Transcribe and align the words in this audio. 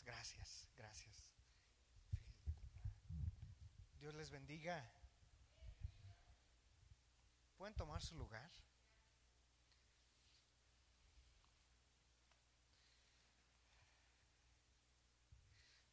Gracias, 0.00 0.66
gracias. 0.74 1.30
Dios 4.00 4.14
les 4.14 4.30
bendiga. 4.30 4.82
¿Pueden 7.58 7.74
tomar 7.74 8.00
su 8.00 8.16
lugar? 8.16 8.50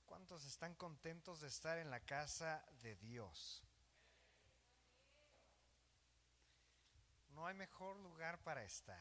¿Cuántos 0.05 0.45
están 0.45 0.73
contentos 0.75 1.41
de 1.41 1.47
estar 1.47 1.77
en 1.77 1.91
la 1.91 1.99
casa 1.99 2.65
de 2.81 2.95
Dios? 2.95 3.63
No 7.31 7.45
hay 7.45 7.53
mejor 7.53 7.97
lugar 7.97 8.41
para 8.43 8.63
estar. 8.63 8.97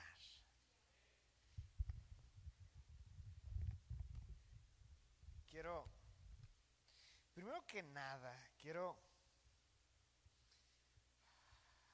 Quiero, 5.59 5.85
primero 7.35 7.67
que 7.67 7.83
nada, 7.83 8.33
quiero 8.61 8.97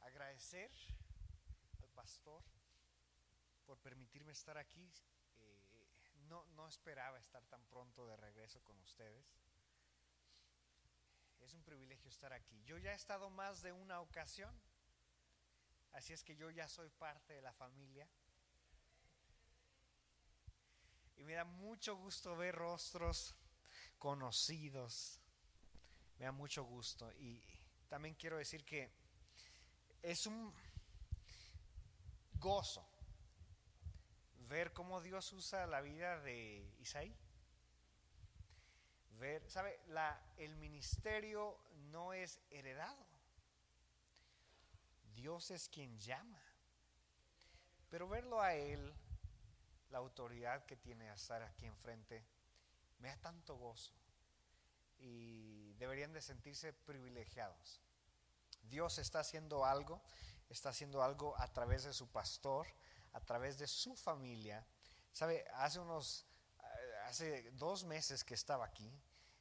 agradecer 0.01 0.71
al 1.81 1.89
pastor 1.89 2.43
por 3.65 3.79
permitirme 3.79 4.33
estar 4.33 4.59
aquí. 4.59 4.93
Eh, 5.39 5.89
no, 6.29 6.45
no 6.49 6.69
esperaba 6.69 7.19
estar 7.19 7.43
tan 7.47 7.65
pronto 7.65 8.07
de 8.07 8.19
regreso 8.19 8.63
con 8.65 8.79
ustedes. 8.81 9.25
Es 11.41 11.55
un 11.55 11.65
privilegio 11.65 12.11
estar 12.11 12.35
aquí. 12.35 12.63
Yo 12.65 12.77
ya 12.77 12.93
he 12.93 12.97
estado 12.97 13.31
más 13.31 13.63
de 13.63 13.73
una 13.73 14.03
ocasión, 14.03 14.55
así 15.93 16.13
es 16.13 16.23
que 16.23 16.37
yo 16.37 16.51
ya 16.51 16.69
soy 16.69 16.91
parte 16.91 17.33
de 17.33 17.41
la 17.41 17.55
familia. 17.55 18.07
Y 21.17 21.25
me 21.25 21.33
da 21.33 21.45
mucho 21.47 21.97
gusto 21.97 22.37
ver 22.37 22.55
rostros 22.55 23.35
conocidos. 24.05 25.19
Me 26.19 26.27
da 26.27 26.33
mucho 26.33 26.63
gusto. 26.63 27.11
Y 27.15 27.43
también 27.89 28.15
quiero 28.17 28.37
decir 28.37 28.63
que 28.63 28.93
es 30.03 30.27
un 30.27 30.53
gozo 32.35 32.87
ver 34.47 34.75
cómo 34.75 35.01
Dios 35.01 35.33
usa 35.33 35.67
la 35.67 35.81
vida 35.81 36.21
de 36.21 36.71
Isaí. 36.81 37.17
Ver, 39.13 39.51
¿sabe? 39.51 39.81
La, 39.87 40.21
el 40.37 40.55
ministerio 40.57 41.59
no 41.91 42.13
es 42.13 42.43
heredado. 42.51 43.07
Dios 45.15 45.51
es 45.51 45.71
quien 45.71 45.99
llama. 45.99 46.43
Pero 47.89 48.07
verlo 48.07 48.43
a 48.43 48.55
Él, 48.55 48.93
la 49.89 49.97
autoridad 49.97 50.67
que 50.67 50.77
tiene 50.77 51.09
a 51.09 51.15
estar 51.15 51.41
aquí 51.43 51.65
enfrente, 51.65 52.23
me 52.99 53.09
da 53.09 53.17
tanto 53.17 53.57
gozo. 53.57 53.93
Y 54.99 55.75
deberían 55.75 56.13
de 56.13 56.23
sentirse 56.23 56.73
privilegiados. 56.73 57.81
Dios 58.63 58.99
está 58.99 59.21
haciendo 59.21 59.65
algo, 59.65 60.03
está 60.49 60.71
haciendo 60.71 61.03
algo 61.03 61.39
a 61.39 61.53
través 61.53 61.85
de 61.85 61.93
su 61.93 62.11
pastor, 62.11 62.67
a 63.13 63.21
través 63.21 63.59
de 63.59 63.67
su 63.67 63.95
familia. 63.95 64.67
Sabe, 65.13 65.45
hace 65.55 65.79
unos, 65.81 66.27
eh, 66.59 66.97
hace 67.07 67.51
dos 67.53 67.85
meses 67.85 68.25
que 68.25 68.35
estaba 68.35 68.65
aquí, 68.65 68.91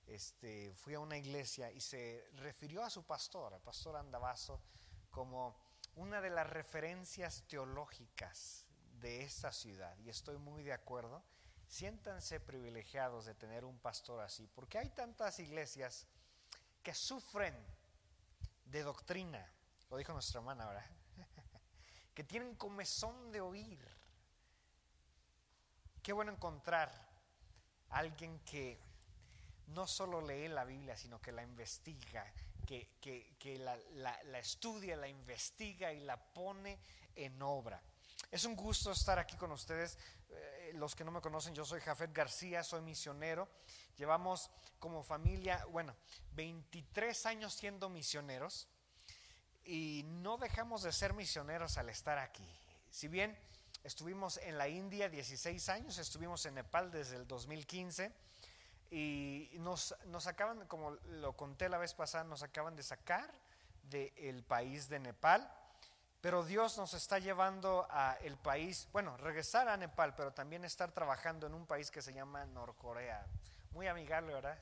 este, 0.07 0.73
fui 0.75 0.93
a 0.93 0.99
una 0.99 1.17
iglesia 1.17 1.71
y 1.71 1.79
se 1.79 2.29
refirió 2.33 2.83
a 2.83 2.89
su 2.89 3.05
pastor, 3.05 3.53
al 3.53 3.61
pastor 3.61 3.95
Andabazo, 3.95 4.61
como 5.09 5.55
una 5.95 6.21
de 6.21 6.29
las 6.29 6.49
referencias 6.49 7.43
teológicas 7.47 8.65
de 8.99 9.23
esta 9.23 9.51
ciudad. 9.51 9.97
Y 9.99 10.09
estoy 10.09 10.37
muy 10.37 10.63
de 10.63 10.73
acuerdo. 10.73 11.23
Siéntanse 11.67 12.39
privilegiados 12.39 13.25
de 13.25 13.33
tener 13.33 13.65
un 13.65 13.79
pastor 13.79 14.21
así, 14.21 14.47
porque 14.47 14.77
hay 14.77 14.89
tantas 14.89 15.39
iglesias 15.39 16.07
que 16.83 16.93
sufren 16.93 17.55
de 18.65 18.83
doctrina, 18.83 19.51
lo 19.89 19.97
dijo 19.97 20.13
nuestra 20.13 20.39
hermana, 20.39 20.65
¿verdad? 20.67 20.85
que 22.13 22.23
tienen 22.23 22.55
comezón 22.55 23.31
de 23.31 23.41
oír. 23.41 23.79
Qué 26.01 26.11
bueno 26.13 26.31
encontrar 26.31 26.91
a 27.89 27.97
alguien 27.97 28.39
que 28.39 28.79
no 29.67 29.87
solo 29.87 30.21
lee 30.21 30.47
la 30.47 30.65
Biblia, 30.65 30.97
sino 30.97 31.21
que 31.21 31.31
la 31.31 31.43
investiga, 31.43 32.25
que, 32.65 33.59
la, 33.59 34.39
estudia, 34.39 34.95
la 34.95 35.07
investiga 35.07 35.93
y 35.93 35.99
la 35.99 36.17
pone 36.17 36.79
en 37.15 37.41
obra. 37.41 37.81
Es 38.33 38.45
un 38.45 38.55
gusto 38.55 38.91
estar 38.91 39.19
aquí 39.19 39.37
con 39.37 39.51
ustedes. 39.51 39.95
Eh, 40.31 40.71
los 40.73 40.95
que 40.95 41.03
no 41.03 41.11
me 41.11 41.21
conocen, 41.21 41.53
yo 41.53 41.63
soy 41.63 41.79
Jafet 41.81 42.11
García, 42.11 42.63
soy 42.63 42.81
misionero. 42.81 43.47
Llevamos 43.95 44.49
como 44.79 45.03
familia, 45.03 45.63
bueno, 45.69 45.95
23 46.31 47.27
años 47.27 47.53
siendo 47.53 47.89
misioneros 47.89 48.67
y 49.65 50.01
no 50.05 50.37
dejamos 50.37 50.81
de 50.81 50.91
ser 50.91 51.13
misioneros 51.13 51.77
al 51.77 51.89
estar 51.89 52.17
aquí. 52.17 52.43
Si 52.89 53.07
bien 53.07 53.37
estuvimos 53.83 54.37
en 54.37 54.57
la 54.57 54.67
India 54.67 55.09
16 55.09 55.69
años, 55.69 55.99
estuvimos 55.99 56.43
en 56.47 56.55
Nepal 56.55 56.89
desde 56.89 57.17
el 57.17 57.27
2015 57.27 58.11
y 58.89 59.51
nos, 59.59 59.93
nos 60.05 60.25
acaban, 60.25 60.65
como 60.65 60.89
lo 60.89 61.37
conté 61.37 61.69
la 61.69 61.77
vez 61.77 61.93
pasada, 61.93 62.23
nos 62.23 62.41
acaban 62.41 62.75
de 62.75 62.81
sacar 62.81 63.31
del 63.83 64.43
país 64.43 64.89
de 64.89 64.97
Nepal, 64.97 65.47
pero 66.23 66.41
Dios 66.45 66.77
nos 66.77 66.93
está 66.93 67.19
llevando 67.19 67.85
a 67.89 68.13
el 68.21 68.37
país, 68.37 68.87
bueno, 68.93 69.17
regresar 69.17 69.67
a 69.67 69.75
Nepal, 69.75 70.15
pero 70.15 70.31
también 70.31 70.63
estar 70.63 70.89
trabajando 70.93 71.47
en 71.47 71.53
un 71.53 71.67
país 71.67 71.91
que 71.91 72.01
se 72.01 72.13
llama 72.13 72.45
Norcorea. 72.45 73.27
Muy 73.71 73.87
amigable, 73.87 74.33
¿verdad? 74.33 74.57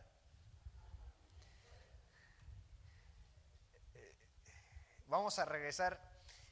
Vamos 5.05 5.37
a 5.37 5.45
regresar. 5.45 6.01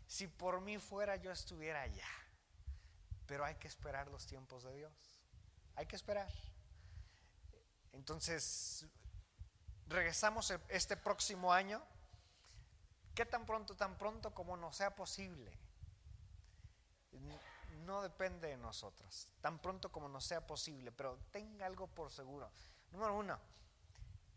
Si 0.05 0.27
por 0.27 0.61
mí 0.61 0.77
fuera, 0.77 1.15
yo 1.15 1.31
estuviera 1.31 1.81
allá. 1.81 2.07
Pero 3.25 3.43
hay 3.43 3.55
que 3.55 3.67
esperar 3.67 4.09
los 4.09 4.27
tiempos 4.27 4.63
de 4.63 4.75
Dios. 4.75 4.93
Hay 5.75 5.87
que 5.87 5.95
esperar. 5.95 6.31
Entonces, 7.93 8.85
regresamos 9.87 10.51
e-, 10.51 10.59
este 10.69 10.95
próximo 10.95 11.51
año. 11.51 11.83
¿Qué 13.19 13.25
tan 13.25 13.45
pronto? 13.45 13.75
Tan 13.75 13.97
pronto 13.97 14.33
como 14.33 14.55
no 14.55 14.71
sea 14.71 14.95
posible. 14.95 15.51
No 17.83 18.01
depende 18.01 18.47
de 18.47 18.55
nosotros. 18.55 19.27
Tan 19.41 19.59
pronto 19.59 19.91
como 19.91 20.07
no 20.07 20.21
sea 20.21 20.47
posible. 20.47 20.93
Pero 20.93 21.19
tenga 21.29 21.65
algo 21.65 21.87
por 21.87 22.11
seguro. 22.11 22.49
Número 22.91 23.13
uno, 23.13 23.37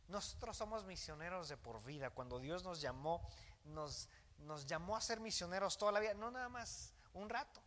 nosotros 0.09 0.57
somos 0.57 0.85
misioneros 0.85 1.49
de 1.49 1.57
por 1.57 1.81
vida. 1.85 2.11
Cuando 2.11 2.41
Dios 2.41 2.65
nos 2.65 2.81
llamó, 2.81 3.25
nos, 3.67 4.09
nos 4.39 4.67
llamó 4.67 4.97
a 4.97 5.01
ser 5.01 5.21
misioneros 5.21 5.79
toda 5.79 5.93
la 5.93 6.01
vida, 6.01 6.15
no 6.15 6.33
nada 6.33 6.49
más 6.49 6.93
un 7.13 7.29
rato. 7.29 7.63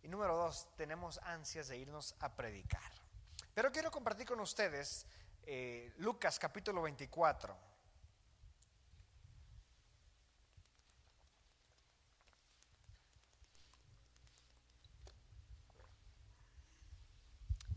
Y 0.00 0.08
número 0.08 0.34
dos, 0.34 0.66
tenemos 0.76 1.18
ansias 1.18 1.68
de 1.68 1.76
irnos 1.76 2.14
a 2.20 2.34
predicar. 2.34 2.90
Pero 3.52 3.70
quiero 3.70 3.90
compartir 3.90 4.26
con 4.26 4.40
ustedes 4.40 5.04
eh, 5.42 5.92
Lucas 5.98 6.38
capítulo 6.38 6.80
24. 6.80 7.67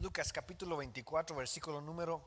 Lucas 0.01 0.33
capítulo 0.33 0.77
24, 0.77 1.35
versículo 1.35 1.79
número 1.79 2.23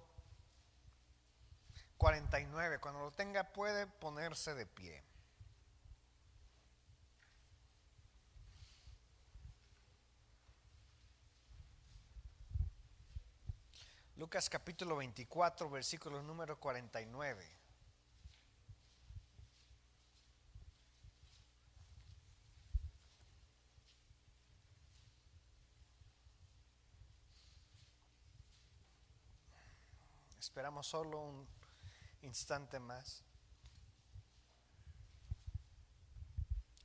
49. 1.98 2.78
Cuando 2.78 3.00
lo 3.00 3.10
tenga 3.10 3.52
puede 3.52 3.88
ponerse 3.88 4.54
de 4.54 4.64
pie. 4.64 5.02
Lucas 14.18 14.48
capítulo 14.48 14.94
24, 14.94 15.68
versículo 15.68 16.22
número 16.22 16.60
49. 16.60 17.63
Esperamos 30.54 30.86
solo 30.86 31.18
un 31.18 31.48
instante 32.22 32.78
más. 32.78 33.24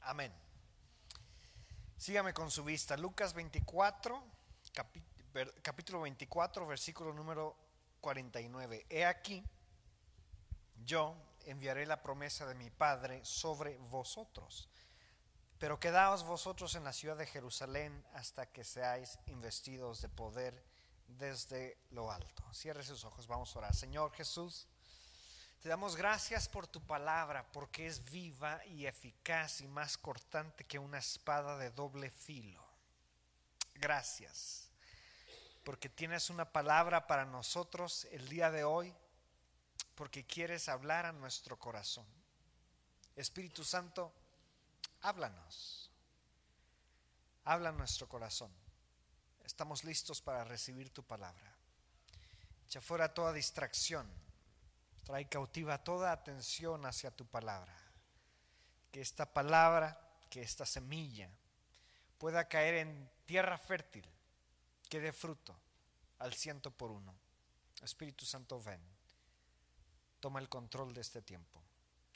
Amén. 0.01 0.33
Sígame 1.95 2.33
con 2.33 2.49
su 2.49 2.63
vista. 2.63 2.97
Lucas 2.97 3.35
24, 3.35 4.23
capítulo 5.61 6.01
24, 6.01 6.65
versículo 6.65 7.13
número 7.13 7.55
49. 8.01 8.87
He 8.89 9.05
aquí, 9.05 9.45
yo 10.83 11.15
enviaré 11.45 11.85
la 11.85 12.01
promesa 12.01 12.47
de 12.47 12.55
mi 12.55 12.71
Padre 12.71 13.23
sobre 13.23 13.77
vosotros. 13.77 14.67
Pero 15.59 15.79
quedaos 15.79 16.23
vosotros 16.23 16.73
en 16.73 16.85
la 16.85 16.91
ciudad 16.91 17.17
de 17.17 17.27
Jerusalén 17.27 18.03
hasta 18.15 18.47
que 18.47 18.63
seáis 18.63 19.19
investidos 19.27 20.01
de 20.01 20.09
poder 20.09 20.68
desde 21.17 21.77
lo 21.91 22.11
alto. 22.11 22.43
Cierre 22.53 22.83
sus 22.83 23.03
ojos, 23.03 23.27
vamos 23.27 23.55
a 23.55 23.59
orar. 23.59 23.75
Señor 23.75 24.11
Jesús, 24.13 24.67
te 25.61 25.67
damos 25.67 25.95
gracias 25.95 26.47
por 26.47 26.67
tu 26.67 26.81
palabra, 26.81 27.51
porque 27.51 27.87
es 27.87 28.09
viva 28.11 28.63
y 28.67 28.85
eficaz 28.85 29.61
y 29.61 29.67
más 29.67 29.97
cortante 29.97 30.63
que 30.65 30.79
una 30.79 30.99
espada 30.99 31.57
de 31.57 31.71
doble 31.71 32.09
filo. 32.09 32.63
Gracias, 33.75 34.69
porque 35.63 35.89
tienes 35.89 36.29
una 36.29 36.51
palabra 36.51 37.07
para 37.07 37.25
nosotros 37.25 38.07
el 38.11 38.29
día 38.29 38.51
de 38.51 38.63
hoy, 38.63 38.95
porque 39.95 40.25
quieres 40.25 40.69
hablar 40.69 41.05
a 41.05 41.11
nuestro 41.11 41.57
corazón. 41.59 42.05
Espíritu 43.15 43.65
Santo, 43.65 44.13
háblanos, 45.01 45.91
habla 47.43 47.73
nuestro 47.73 48.07
corazón. 48.07 48.68
Estamos 49.49 49.83
listos 49.83 50.21
para 50.21 50.43
recibir 50.43 50.91
tu 50.91 51.01
palabra. 51.01 51.51
Echa 52.67 52.81
fuera 52.81 53.15
toda 53.15 53.33
distracción. 53.33 54.07
Trae 55.03 55.27
cautiva 55.27 55.83
toda 55.83 56.11
atención 56.11 56.85
hacia 56.85 57.09
tu 57.09 57.25
palabra. 57.25 57.75
Que 58.91 59.01
esta 59.01 59.25
palabra, 59.25 59.99
que 60.29 60.43
esta 60.43 60.67
semilla 60.67 61.31
pueda 62.19 62.47
caer 62.47 62.75
en 62.75 63.09
tierra 63.25 63.57
fértil, 63.57 64.05
que 64.87 64.99
dé 64.99 65.11
fruto 65.11 65.59
al 66.19 66.35
ciento 66.35 66.69
por 66.69 66.91
uno. 66.91 67.15
Espíritu 67.81 68.27
Santo, 68.27 68.61
ven. 68.61 68.79
Toma 70.19 70.39
el 70.39 70.47
control 70.47 70.93
de 70.93 71.01
este 71.01 71.23
tiempo. 71.23 71.59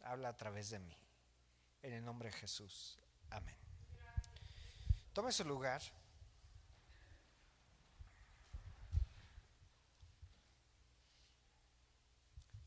Habla 0.03 0.29
a 0.29 0.37
través 0.37 0.69
de 0.69 0.77
mí. 0.77 0.95
En 1.81 1.93
el 1.93 2.05
nombre 2.05 2.29
de 2.29 2.37
Jesús. 2.37 2.99
Amén. 3.31 3.57
Tome 5.13 5.31
su 5.31 5.43
lugar. 5.43 5.81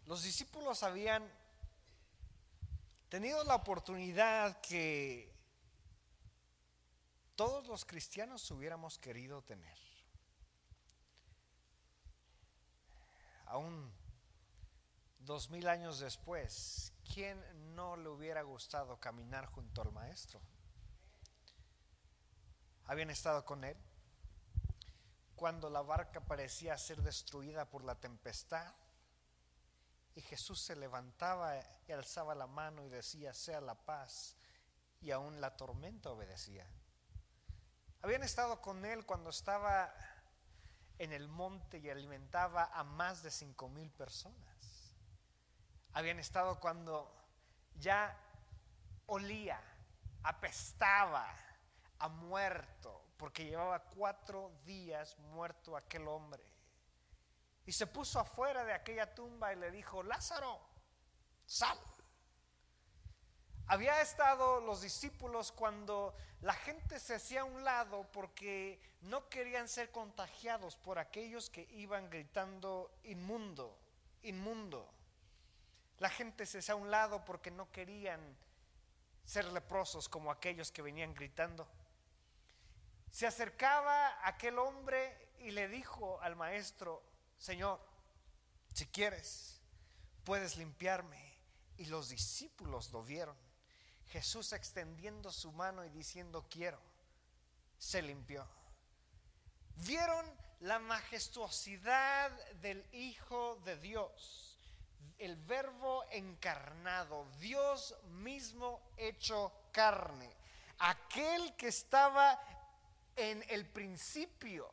Los 0.07 0.23
discípulos 0.23 0.85
habían 0.85 1.29
tenido 3.09 3.43
la 3.43 3.57
oportunidad 3.57 4.61
que 4.61 5.35
todos 7.35 7.67
los 7.67 7.85
cristianos 7.85 8.49
hubiéramos 8.53 8.99
querido 8.99 9.43
tener. 9.43 9.77
Aún 13.47 13.93
dos 15.19 15.51
mil 15.51 15.67
años 15.67 15.99
después, 15.99 16.93
¿quién 17.13 17.43
no 17.75 17.97
le 17.97 18.09
hubiera 18.09 18.43
gustado 18.43 19.01
caminar 19.01 19.47
junto 19.47 19.83
al 19.83 19.91
Maestro? 19.91 20.41
Habían 22.87 23.11
estado 23.11 23.45
con 23.45 23.65
él 23.65 23.77
cuando 25.35 25.69
la 25.69 25.83
barca 25.83 26.21
parecía 26.21 26.79
ser 26.79 27.03
destruida 27.03 27.69
por 27.69 27.85
la 27.85 27.97
tempestad 27.97 28.73
y 30.17 30.23
Jesús 30.23 30.59
se 30.59 30.75
levantaba 30.75 31.55
y 31.87 31.93
alzaba 31.93 32.35
la 32.35 32.47
mano 32.47 32.83
y 32.83 32.89
decía, 32.89 33.35
sea 33.35 33.61
la 33.61 33.75
paz. 33.75 34.35
Y 35.03 35.11
aún 35.11 35.43
la 35.43 35.55
tormenta 35.57 36.11
obedecía. 36.11 36.67
Habían 38.01 38.23
estado 38.23 38.63
con 38.63 38.87
él 38.87 39.05
cuando 39.05 39.29
estaba 39.29 39.95
en 40.99 41.13
el 41.13 41.29
monte 41.29 41.79
y 41.79 41.91
alimentaba 41.91 42.71
a 42.73 42.83
más 42.83 43.23
de 43.23 43.31
cinco 43.31 43.69
mil 43.69 43.91
personas. 43.91 44.95
Habían 45.93 46.19
estado 46.19 46.59
cuando 46.61 47.15
ya 47.75 48.19
olía, 49.05 49.61
apestaba 50.23 51.29
a 51.99 52.09
muerto, 52.09 53.05
porque 53.19 53.45
llevaba 53.45 53.81
cuatro 53.91 54.51
días 54.65 55.19
muerto 55.19 55.77
aquel 55.77 56.09
hombre. 56.09 56.56
Y 57.67 57.73
se 57.73 57.87
puso 57.87 58.21
afuera 58.21 58.65
de 58.65 58.73
aquella 58.73 59.13
tumba 59.15 59.53
y 59.53 59.57
le 59.57 59.71
dijo, 59.71 60.03
Lázaro, 60.03 60.61
sal. 61.45 61.79
Había 63.67 64.01
estado 64.01 64.61
los 64.61 64.81
discípulos 64.81 65.51
cuando 65.51 66.15
la 66.41 66.55
gente 66.55 67.01
se 67.01 67.17
hacía 67.17 67.41
a 67.41 67.45
un 67.45 67.65
lado 67.65 68.07
porque 68.13 68.81
no 69.03 69.29
querían 69.29 69.67
ser 69.67 69.91
contagiados 69.91 70.77
por 70.77 71.01
aquellos 71.01 71.51
que 71.51 71.67
iban 71.73 72.09
gritando 72.09 72.97
inmundo, 73.03 73.77
inmundo. 74.23 74.89
La 75.99 76.09
gente 76.09 76.47
se 76.47 76.59
hacía 76.59 76.75
a 76.75 76.79
un 76.79 76.93
lado 76.93 77.25
porque 77.25 77.51
no 77.51 77.73
querían 77.73 78.21
ser 79.25 79.47
leprosos 79.47 80.09
como 80.09 80.31
aquellos 80.31 80.71
que 80.71 80.83
venían 80.83 81.13
gritando. 81.15 81.67
Se 83.11 83.27
acercaba 83.27 84.25
aquel 84.25 84.59
hombre 84.61 85.33
y 85.41 85.51
le 85.51 85.69
dijo 85.69 86.21
al 86.23 86.37
maestro, 86.37 87.03
Señor, 87.39 87.81
si 88.73 88.87
quieres, 88.87 89.61
puedes 90.25 90.57
limpiarme. 90.57 91.25
Y 91.79 91.87
los 91.87 92.09
discípulos 92.09 92.91
lo 92.93 93.03
vieron. 93.03 93.37
Jesús 94.09 94.53
extendiendo 94.53 95.31
su 95.31 95.53
mano 95.53 95.85
y 95.85 95.91
diciendo, 95.91 96.47
quiero, 96.49 96.81
se 97.79 98.01
limpió. 98.03 98.47
Vieron 99.77 100.27
la 100.61 100.79
majestuosidad 100.79 102.31
del 102.63 102.85
Hijo 102.93 103.57
de 103.65 103.77
Dios, 103.77 104.57
el 105.19 105.37
verbo 105.37 106.05
encarnado, 106.11 107.27
Dios 107.41 107.95
mismo 108.05 108.81
hecho 108.97 109.53
carne, 109.73 110.31
aquel 110.79 111.55
que 111.57 111.69
estaba 111.69 112.41
en 113.17 113.45
el 113.49 113.67
principio 113.67 114.73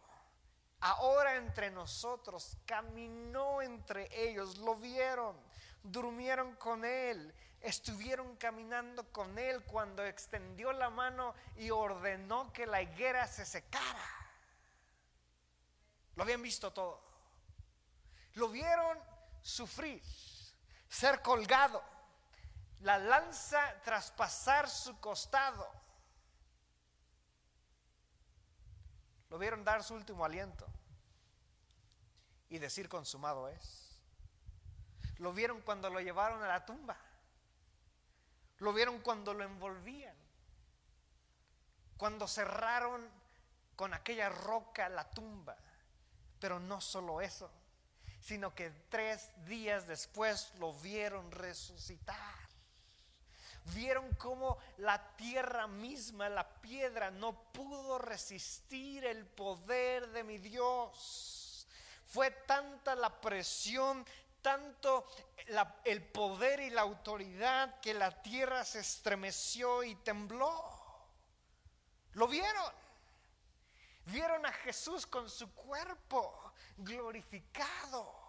ahora 0.83 1.35
entre 1.37 1.71
nosotros, 1.71 2.57
caminó 2.65 3.61
entre 3.61 4.09
ellos, 4.11 4.57
lo 4.57 4.75
vieron, 4.75 5.35
durmieron 5.81 6.55
con 6.55 6.83
él, 6.83 7.33
estuvieron 7.61 8.35
caminando 8.35 9.09
con 9.13 9.39
él 9.39 9.63
cuando 9.63 10.03
extendió 10.05 10.73
la 10.73 10.89
mano 10.89 11.35
y 11.55 11.69
ordenó 11.69 12.51
que 12.51 12.65
la 12.65 12.81
higuera 12.81 13.25
se 13.27 13.45
secara. 13.45 14.05
Lo 16.15 16.23
habían 16.23 16.41
visto 16.41 16.73
todo. 16.73 17.01
Lo 18.33 18.49
vieron 18.49 18.99
sufrir, 19.41 20.03
ser 20.89 21.21
colgado, 21.21 21.81
la 22.81 22.97
lanza 22.97 23.81
traspasar 23.83 24.69
su 24.69 24.99
costado 24.99 25.82
Lo 29.33 29.39
vieron 29.39 29.63
dar 29.63 29.83
su 29.83 29.95
último 29.95 30.23
aliento 30.23 30.67
y 32.49 32.59
decir 32.59 32.87
consumado 32.87 33.49
es. 33.49 33.99
Lo 35.17 35.33
vieron 35.33 35.59
cuando 35.61 35.89
lo 35.89 35.99
llevaron 35.99 36.43
a 36.43 36.47
la 36.47 36.67
tumba. 36.67 36.95
Lo 38.59 38.73
vieron 38.73 38.99
cuando 38.99 39.33
lo 39.33 39.43
envolvían. 39.43 40.15
Cuando 41.97 42.27
cerraron 42.27 43.09
con 43.75 43.95
aquella 43.95 44.29
roca 44.29 44.87
la 44.87 45.09
tumba. 45.09 45.57
Pero 46.39 46.59
no 46.59 46.79
solo 46.79 47.19
eso, 47.19 47.49
sino 48.21 48.53
que 48.53 48.69
tres 48.91 49.31
días 49.47 49.87
después 49.87 50.53
lo 50.59 50.75
vieron 50.75 51.31
resucitar 51.31 52.42
vieron 53.65 54.13
cómo 54.15 54.57
la 54.77 55.15
tierra 55.15 55.67
misma, 55.67 56.29
la 56.29 56.47
piedra, 56.61 57.11
no 57.11 57.33
pudo 57.51 57.97
resistir 57.97 59.05
el 59.05 59.25
poder 59.25 60.07
de 60.09 60.23
mi 60.23 60.37
Dios. 60.37 61.67
Fue 62.05 62.31
tanta 62.31 62.95
la 62.95 63.21
presión, 63.21 64.05
tanto 64.41 65.07
el 65.83 66.03
poder 66.03 66.59
y 66.59 66.69
la 66.69 66.81
autoridad 66.81 67.79
que 67.79 67.93
la 67.93 68.21
tierra 68.21 68.63
se 68.65 68.79
estremeció 68.79 69.83
y 69.83 69.95
tembló. 69.95 70.83
¿Lo 72.13 72.27
vieron? 72.27 72.71
Vieron 74.05 74.45
a 74.45 74.51
Jesús 74.51 75.07
con 75.07 75.29
su 75.29 75.53
cuerpo 75.55 76.53
glorificado. 76.77 78.21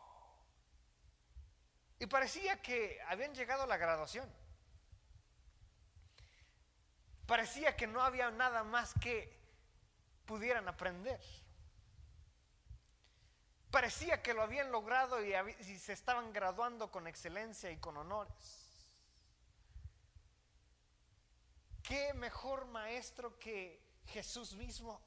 Y 1.99 2.07
parecía 2.07 2.61
que 2.63 3.01
habían 3.09 3.35
llegado 3.35 3.65
a 3.65 3.67
la 3.67 3.77
graduación. 3.77 4.44
Parecía 7.27 7.77
que 7.77 7.87
no 7.87 8.03
había 8.03 8.31
nada 8.31 8.65
más 8.65 8.93
que 9.01 9.35
pudieran 10.27 10.69
aprender. 10.69 11.21
Parecía 13.71 14.23
que 14.23 14.35
lo 14.35 14.43
habían 14.43 14.71
logrado 14.71 15.25
y, 15.25 15.33
se 15.79 15.93
estaban 15.93 16.33
graduando 16.33 16.91
con 16.91 17.07
excelencia 17.07 17.71
y 17.71 17.79
con 17.79 17.97
honores. 17.97 18.87
¿Qué 21.83 22.15
mejor 22.15 22.67
maestro 22.67 23.39
que 23.39 23.83
Jesús 24.07 24.55
mismo? 24.55 25.01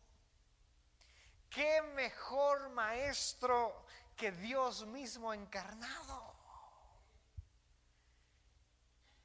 ¿Qué 1.50 1.82
mejor 1.82 2.70
maestro 2.70 3.86
que 4.16 4.32
Dios 4.32 4.86
mismo 4.86 5.34
encarnado? 5.34 6.36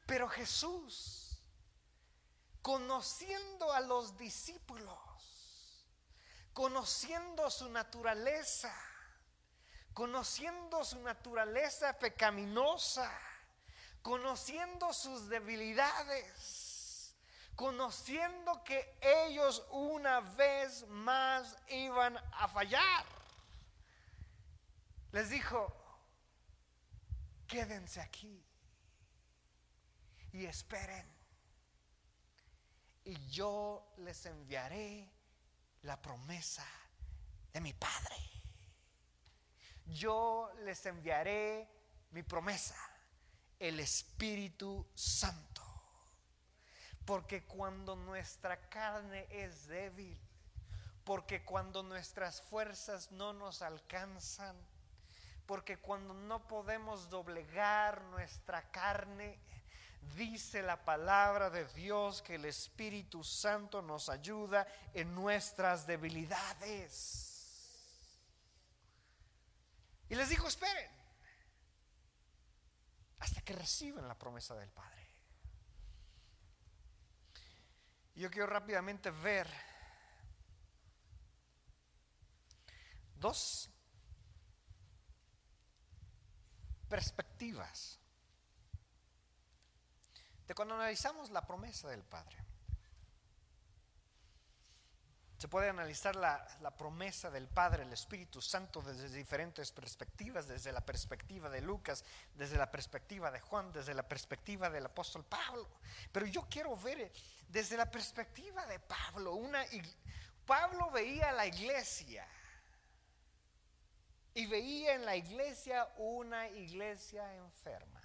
Pero 0.06 0.28
Jesús 0.28 1.31
conociendo 2.62 3.72
a 3.72 3.80
los 3.80 4.16
discípulos, 4.16 4.98
conociendo 6.54 7.50
su 7.50 7.68
naturaleza, 7.68 8.72
conociendo 9.92 10.84
su 10.84 11.00
naturaleza 11.00 11.98
pecaminosa, 11.98 13.10
conociendo 14.00 14.92
sus 14.92 15.28
debilidades, 15.28 17.14
conociendo 17.56 18.62
que 18.64 18.96
ellos 19.00 19.64
una 19.70 20.20
vez 20.20 20.86
más 20.88 21.56
iban 21.68 22.16
a 22.16 22.48
fallar. 22.48 23.04
Les 25.10 25.28
dijo, 25.28 25.76
quédense 27.46 28.00
aquí 28.00 28.42
y 30.32 30.46
esperen. 30.46 31.11
Y 33.04 33.16
yo 33.28 33.94
les 33.98 34.26
enviaré 34.26 35.10
la 35.82 36.00
promesa 36.00 36.66
de 37.52 37.60
mi 37.60 37.72
Padre. 37.72 38.16
Yo 39.86 40.52
les 40.64 40.86
enviaré 40.86 41.68
mi 42.12 42.22
promesa, 42.22 42.76
el 43.58 43.80
Espíritu 43.80 44.86
Santo. 44.94 45.62
Porque 47.04 47.44
cuando 47.44 47.96
nuestra 47.96 48.68
carne 48.68 49.26
es 49.30 49.66
débil, 49.66 50.18
porque 51.04 51.44
cuando 51.44 51.82
nuestras 51.82 52.42
fuerzas 52.42 53.10
no 53.10 53.32
nos 53.32 53.60
alcanzan, 53.60 54.56
porque 55.46 55.78
cuando 55.78 56.14
no 56.14 56.46
podemos 56.46 57.10
doblegar 57.10 58.02
nuestra 58.04 58.70
carne, 58.70 59.38
dice 60.16 60.62
la 60.62 60.84
palabra 60.84 61.50
de 61.50 61.64
Dios 61.68 62.22
que 62.22 62.34
el 62.34 62.44
Espíritu 62.44 63.24
Santo 63.24 63.80
nos 63.80 64.08
ayuda 64.08 64.66
en 64.92 65.14
nuestras 65.14 65.86
debilidades. 65.86 67.28
Y 70.08 70.14
les 70.14 70.28
dijo, 70.28 70.46
esperen, 70.48 70.90
hasta 73.20 73.40
que 73.40 73.54
reciban 73.54 74.06
la 74.06 74.18
promesa 74.18 74.54
del 74.54 74.70
Padre. 74.70 75.08
Yo 78.14 78.30
quiero 78.30 78.46
rápidamente 78.46 79.10
ver 79.10 79.48
dos 83.16 83.70
perspectivas 86.88 88.01
de 90.46 90.54
cuando 90.54 90.74
analizamos 90.74 91.30
la 91.30 91.46
promesa 91.46 91.88
del 91.88 92.02
Padre. 92.02 92.36
Se 95.42 95.48
puede 95.48 95.70
analizar 95.70 96.14
la, 96.14 96.70
promesa 96.78 97.28
del 97.28 97.48
Padre, 97.48 97.82
el 97.82 97.92
Espíritu 97.92 98.40
Santo, 98.40 98.80
desde 98.80 99.08
diferentes 99.08 99.72
perspectivas, 99.72 100.46
desde 100.46 100.70
la 100.70 100.82
perspectiva 100.82 101.50
de 101.50 101.60
Lucas, 101.60 102.04
desde 102.36 102.56
la 102.56 102.70
perspectiva 102.70 103.28
de 103.32 103.40
Juan, 103.40 103.72
desde 103.72 103.92
la 103.92 104.06
perspectiva 104.06 104.70
del 104.70 104.86
apóstol 104.86 105.24
Pablo. 105.24 105.68
Pero 106.12 106.26
yo 106.26 106.46
quiero 106.48 106.76
ver 106.76 107.10
desde 107.48 107.76
la 107.76 107.90
perspectiva 107.90 108.64
de 108.66 108.78
Pablo. 108.78 109.34
Una, 109.34 109.64
Pablo 110.46 110.92
veía 110.92 111.32
la 111.32 111.46
iglesia 111.46 112.24
y 114.34 114.46
veía 114.46 114.94
en 114.94 115.04
la 115.04 115.16
iglesia 115.16 115.88
una 115.96 116.48
iglesia 116.50 117.34
enferma. 117.34 118.01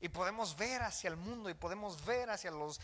Y 0.00 0.08
podemos 0.08 0.56
ver 0.56 0.82
hacia 0.82 1.08
el 1.08 1.16
mundo 1.16 1.50
y 1.50 1.54
podemos 1.54 2.04
ver 2.04 2.30
hacia 2.30 2.52
los 2.52 2.80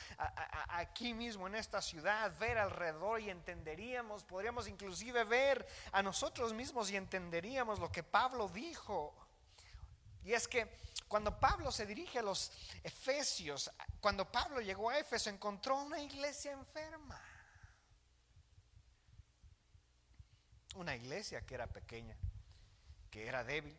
aquí 0.68 1.14
mismo 1.14 1.46
en 1.46 1.54
esta 1.54 1.80
ciudad, 1.80 2.36
ver 2.38 2.58
alrededor 2.58 3.20
y 3.20 3.30
entenderíamos, 3.30 4.24
podríamos 4.24 4.66
inclusive 4.66 5.22
ver 5.24 5.66
a 5.92 6.02
nosotros 6.02 6.52
mismos 6.52 6.90
y 6.90 6.96
entenderíamos 6.96 7.78
lo 7.78 7.92
que 7.92 8.02
Pablo 8.02 8.48
dijo. 8.48 9.14
Y 10.24 10.32
es 10.32 10.48
que 10.48 10.68
cuando 11.06 11.38
Pablo 11.38 11.70
se 11.70 11.86
dirige 11.86 12.18
a 12.18 12.22
los 12.22 12.50
Efesios, 12.82 13.70
cuando 14.00 14.30
Pablo 14.30 14.60
llegó 14.60 14.90
a 14.90 14.98
Éfeso, 14.98 15.30
encontró 15.30 15.76
una 15.76 16.00
iglesia 16.00 16.50
enferma. 16.50 17.20
Una 20.74 20.96
iglesia 20.96 21.46
que 21.46 21.54
era 21.54 21.68
pequeña, 21.68 22.16
que 23.10 23.28
era 23.28 23.44
débil 23.44 23.78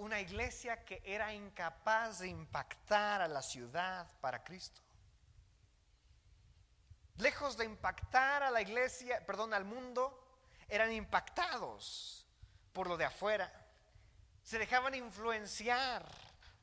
una 0.00 0.18
iglesia 0.18 0.82
que 0.82 1.02
era 1.04 1.34
incapaz 1.34 2.20
de 2.20 2.28
impactar 2.28 3.20
a 3.20 3.28
la 3.28 3.42
ciudad 3.42 4.10
para 4.22 4.42
Cristo. 4.42 4.80
Lejos 7.18 7.58
de 7.58 7.66
impactar 7.66 8.42
a 8.42 8.50
la 8.50 8.62
iglesia, 8.62 9.24
perdón, 9.26 9.52
al 9.52 9.66
mundo, 9.66 10.26
eran 10.68 10.90
impactados 10.90 12.26
por 12.72 12.86
lo 12.86 12.96
de 12.96 13.04
afuera. 13.04 13.52
Se 14.42 14.58
dejaban 14.58 14.94
influenciar 14.94 16.06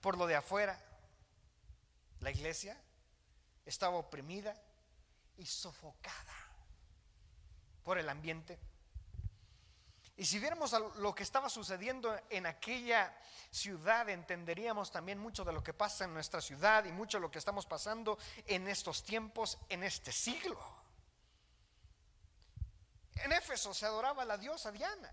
por 0.02 0.18
lo 0.18 0.26
de 0.26 0.36
afuera. 0.36 0.82
La 2.22 2.32
iglesia 2.32 2.76
estaba 3.68 3.98
oprimida 3.98 4.60
y 5.38 5.46
sofocada 5.46 6.34
por 7.84 8.00
el 8.00 8.10
ambiente 8.10 8.58
y 10.18 10.26
si 10.26 10.40
viéramos 10.40 10.74
lo 10.96 11.14
que 11.14 11.22
estaba 11.22 11.48
sucediendo 11.48 12.20
en 12.32 12.48
aquella 12.48 13.16
ciudad, 13.52 14.10
entenderíamos 14.10 14.92
también 14.92 15.20
mucho 15.20 15.46
de 15.46 15.54
lo 15.54 15.64
que 15.64 15.74
pasa 15.74 16.06
en 16.06 16.14
nuestra 16.14 16.42
ciudad 16.42 16.86
y 16.86 16.92
mucho 16.92 17.18
de 17.18 17.22
lo 17.22 17.30
que 17.30 17.38
estamos 17.38 17.68
pasando 17.68 18.18
en 18.48 18.68
estos 18.68 19.04
tiempos, 19.04 19.60
en 19.70 19.84
este 19.84 20.12
siglo. 20.12 20.60
En 23.14 23.32
Éfeso 23.32 23.76
se 23.76 23.86
adoraba 23.86 24.24
a 24.24 24.26
la 24.26 24.40
diosa 24.40 24.72
Diana. 24.72 25.12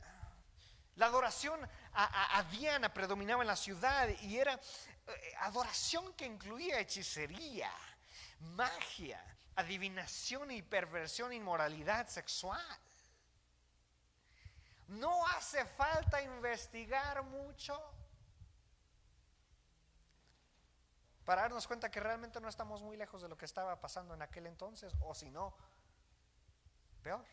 La 0.96 1.06
adoración 1.06 1.60
a, 1.92 2.42
Diana 2.50 2.92
predominaba 2.92 3.42
en 3.42 3.48
la 3.48 3.56
ciudad 3.56 4.08
y 4.22 4.38
era 4.38 4.54
eh, 4.54 5.34
adoración 5.40 6.14
que 6.14 6.24
incluía 6.24 6.80
hechicería, 6.80 7.70
magia, 8.40 9.22
adivinación 9.56 10.50
y 10.50 10.62
perversión, 10.62 11.34
inmoralidad 11.34 12.08
sexual. 12.08 12.62
No 14.88 15.26
hace 15.28 15.64
falta 15.64 16.22
investigar 16.22 17.22
mucho 17.22 17.80
para 21.24 21.42
darnos 21.42 21.66
cuenta 21.66 21.90
que 21.90 22.00
realmente 22.00 22.40
no 22.40 22.48
estamos 22.48 22.82
muy 22.82 22.96
lejos 22.96 23.22
de 23.22 23.28
lo 23.28 23.36
que 23.36 23.46
estaba 23.46 23.80
pasando 23.80 24.14
en 24.14 24.22
aquel 24.22 24.46
entonces, 24.46 24.92
o 25.00 25.14
si 25.14 25.30
no, 25.30 25.54
peor. 27.02 27.24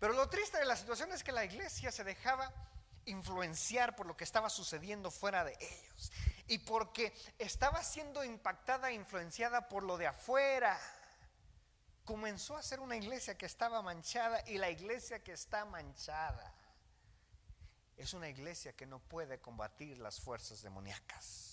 Pero 0.00 0.14
lo 0.14 0.28
triste 0.28 0.58
de 0.58 0.64
la 0.64 0.74
situación 0.74 1.12
es 1.12 1.22
que 1.22 1.32
la 1.32 1.44
iglesia 1.44 1.92
se 1.92 2.02
dejaba 2.02 2.50
influenciar 3.04 3.94
por 3.94 4.06
lo 4.06 4.16
que 4.16 4.24
estaba 4.24 4.48
sucediendo 4.48 5.10
fuera 5.10 5.44
de 5.44 5.56
ellos. 5.60 6.12
Y 6.48 6.58
porque 6.58 7.14
estaba 7.38 7.82
siendo 7.84 8.24
impactada 8.24 8.90
e 8.90 8.94
influenciada 8.94 9.68
por 9.68 9.82
lo 9.82 9.98
de 9.98 10.06
afuera 10.06 10.78
comenzó 12.04 12.56
a 12.56 12.62
ser 12.62 12.80
una 12.80 12.96
iglesia 12.96 13.36
que 13.36 13.46
estaba 13.46 13.82
manchada 13.82 14.42
y 14.48 14.58
la 14.58 14.70
iglesia 14.70 15.22
que 15.22 15.32
está 15.32 15.64
manchada 15.64 16.54
es 17.96 18.14
una 18.14 18.28
iglesia 18.28 18.74
que 18.74 18.86
no 18.86 18.98
puede 18.98 19.40
combatir 19.40 19.98
las 19.98 20.20
fuerzas 20.20 20.62
demoníacas. 20.62 21.52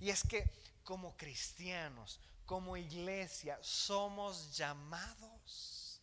Y 0.00 0.10
es 0.10 0.22
que 0.22 0.50
como 0.84 1.16
cristianos, 1.16 2.20
como 2.44 2.76
iglesia, 2.76 3.58
somos 3.62 4.56
llamados 4.56 6.00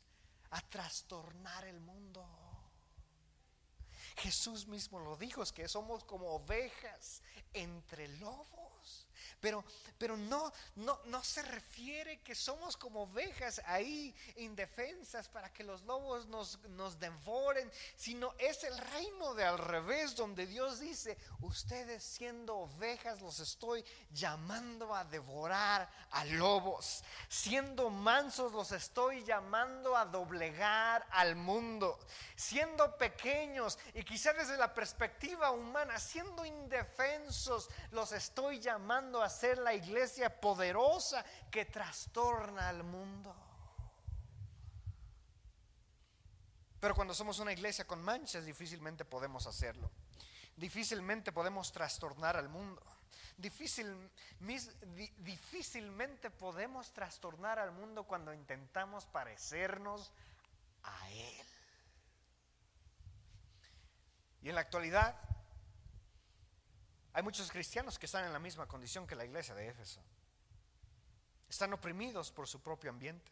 a 0.50 0.62
trastornar 0.62 1.66
el 1.66 1.80
mundo. 1.80 2.28
Jesús 4.18 4.68
mismo 4.68 5.00
lo 5.00 5.16
dijo, 5.18 5.42
es 5.42 5.52
que 5.52 5.68
somos 5.68 6.04
como 6.04 6.28
ovejas 6.36 7.22
entre 7.54 8.08
lobos. 8.20 8.73
Pero, 9.44 9.66
pero 9.98 10.16
no, 10.16 10.54
no, 10.78 10.98
no 11.04 11.22
se 11.22 11.42
refiere 11.42 12.22
que 12.22 12.34
somos 12.34 12.78
como 12.78 13.02
ovejas 13.02 13.62
ahí 13.66 14.16
indefensas 14.38 15.28
para 15.28 15.52
que 15.52 15.66
los 15.66 15.82
lobos 15.82 16.28
nos, 16.28 16.58
nos 16.70 16.98
devoren, 16.98 17.70
sino 17.98 18.34
es 18.38 18.64
el 18.64 18.78
reino 18.78 19.34
de 19.34 19.44
al 19.44 19.60
revés 19.60 20.16
donde 20.16 20.48
Dios 20.48 20.80
dice, 20.80 21.18
ustedes 21.42 22.06
siendo 22.06 22.56
ovejas 22.56 23.20
los 23.20 23.42
estoy 23.42 23.84
llamando 24.14 24.96
a 24.96 25.04
devorar 25.04 25.92
a 26.12 26.24
lobos, 26.24 27.04
siendo 27.28 27.90
mansos 27.90 28.54
los 28.54 28.72
estoy 28.72 29.26
llamando 29.26 29.98
a 29.98 30.06
doblegar 30.06 31.06
al 31.12 31.36
mundo, 31.36 32.00
siendo 32.38 32.96
pequeños 32.96 33.78
y 33.94 34.06
quizá 34.06 34.32
desde 34.32 34.56
la 34.56 34.74
perspectiva 34.74 35.52
humana, 35.52 36.00
siendo 36.00 36.46
indefensos, 36.46 37.70
los 37.92 38.14
estoy 38.14 38.62
llamando 38.62 39.22
a 39.22 39.33
ser 39.34 39.58
la 39.58 39.74
iglesia 39.74 40.40
poderosa 40.40 41.26
que 41.52 41.66
trastorna 41.66 42.70
al 42.70 42.84
mundo. 42.84 43.36
Pero 46.80 46.96
cuando 46.96 47.14
somos 47.14 47.40
una 47.40 47.54
iglesia 47.54 47.86
con 47.88 48.02
manchas, 48.02 48.46
difícilmente 48.46 49.06
podemos 49.06 49.48
hacerlo. 49.48 49.90
Difícilmente 50.56 51.32
podemos 51.32 51.72
trastornar 51.72 52.38
al 52.38 52.50
mundo. 52.50 52.84
Difícil, 53.38 54.12
difícilmente 55.18 56.30
podemos 56.30 56.92
trastornar 56.94 57.58
al 57.58 57.72
mundo 57.72 58.04
cuando 58.04 58.34
intentamos 58.34 59.06
parecernos 59.06 60.12
a 60.84 61.10
Él. 61.12 61.48
Y 64.42 64.50
en 64.50 64.56
la 64.56 64.62
actualidad 64.62 65.18
hay 67.14 67.24
muchos 67.24 67.52
cristianos 67.52 68.00
que 68.00 68.08
están 68.08 68.26
en 68.26 68.34
la 68.34 68.40
misma 68.40 68.68
condición 68.68 69.06
que 69.06 69.16
la 69.16 69.26
iglesia 69.26 69.54
de 69.54 69.68
Éfeso. 69.68 70.02
Están 71.48 71.72
oprimidos 71.74 72.32
por 72.32 72.48
su 72.48 72.62
propio 72.62 72.90
ambiente. 72.90 73.32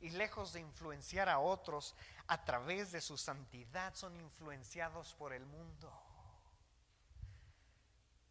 Y 0.00 0.10
lejos 0.10 0.52
de 0.52 0.60
influenciar 0.60 1.30
a 1.30 1.38
otros 1.38 1.94
a 2.26 2.44
través 2.44 2.92
de 2.92 3.00
su 3.00 3.16
santidad, 3.16 3.94
son 3.94 4.14
influenciados 4.16 5.14
por 5.14 5.32
el 5.32 5.46
mundo. 5.46 5.90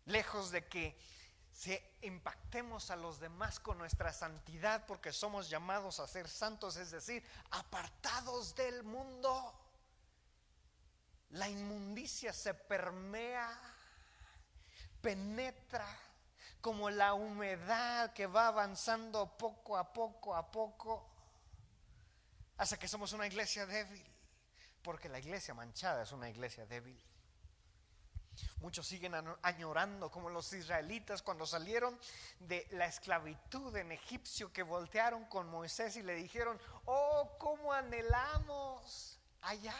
Lejos 0.05 0.51
de 0.51 0.67
que 0.67 0.96
se 1.51 1.98
impactemos 2.01 2.91
a 2.91 2.96
los 2.96 3.20
demás 3.20 3.60
con 3.60 3.77
nuestra 3.77 4.12
santidad 4.12 4.86
porque 4.86 5.12
somos 5.13 5.50
llamados 5.50 6.00
a 6.00 6.08
ser 6.08 6.27
santos, 6.27 6.77
es 6.77 6.91
decir, 6.91 7.24
apartados 7.51 8.55
del 8.55 8.84
mundo. 8.84 9.53
La 11.29 11.50
inmundicia 11.50 12.34
se 12.34 12.53
permea, 12.53 13.60
penetra 15.04 15.86
como 16.62 16.90
la 16.90 17.14
humedad 17.14 18.14
que 18.14 18.26
va 18.26 18.48
avanzando 18.48 19.38
poco 19.38 19.78
a 19.78 19.92
poco 19.92 20.34
a 20.34 20.50
poco, 20.50 21.06
hasta 22.58 22.80
que 22.80 22.88
somos 22.88 23.12
una 23.12 23.28
iglesia 23.28 23.66
débil, 23.66 24.04
porque 24.82 25.10
la 25.10 25.20
iglesia 25.20 25.54
manchada 25.54 26.04
es 26.04 26.12
una 26.14 26.30
iglesia 26.30 26.66
débil. 26.66 26.98
Muchos 28.62 28.88
siguen 28.88 29.14
añorando 29.42 30.10
como 30.10 30.30
los 30.30 30.54
israelitas 30.54 31.22
cuando 31.22 31.46
salieron 31.46 32.00
de 32.40 32.66
la 32.72 32.86
esclavitud 32.86 33.76
en 33.76 33.92
Egipcio 33.92 34.54
que 34.54 34.64
voltearon 34.64 35.26
con 35.26 35.50
Moisés 35.50 35.98
y 35.98 36.02
le 36.02 36.16
dijeron, 36.16 36.58
oh, 36.86 37.36
cómo 37.38 37.74
anhelamos 37.74 39.20
allá 39.42 39.76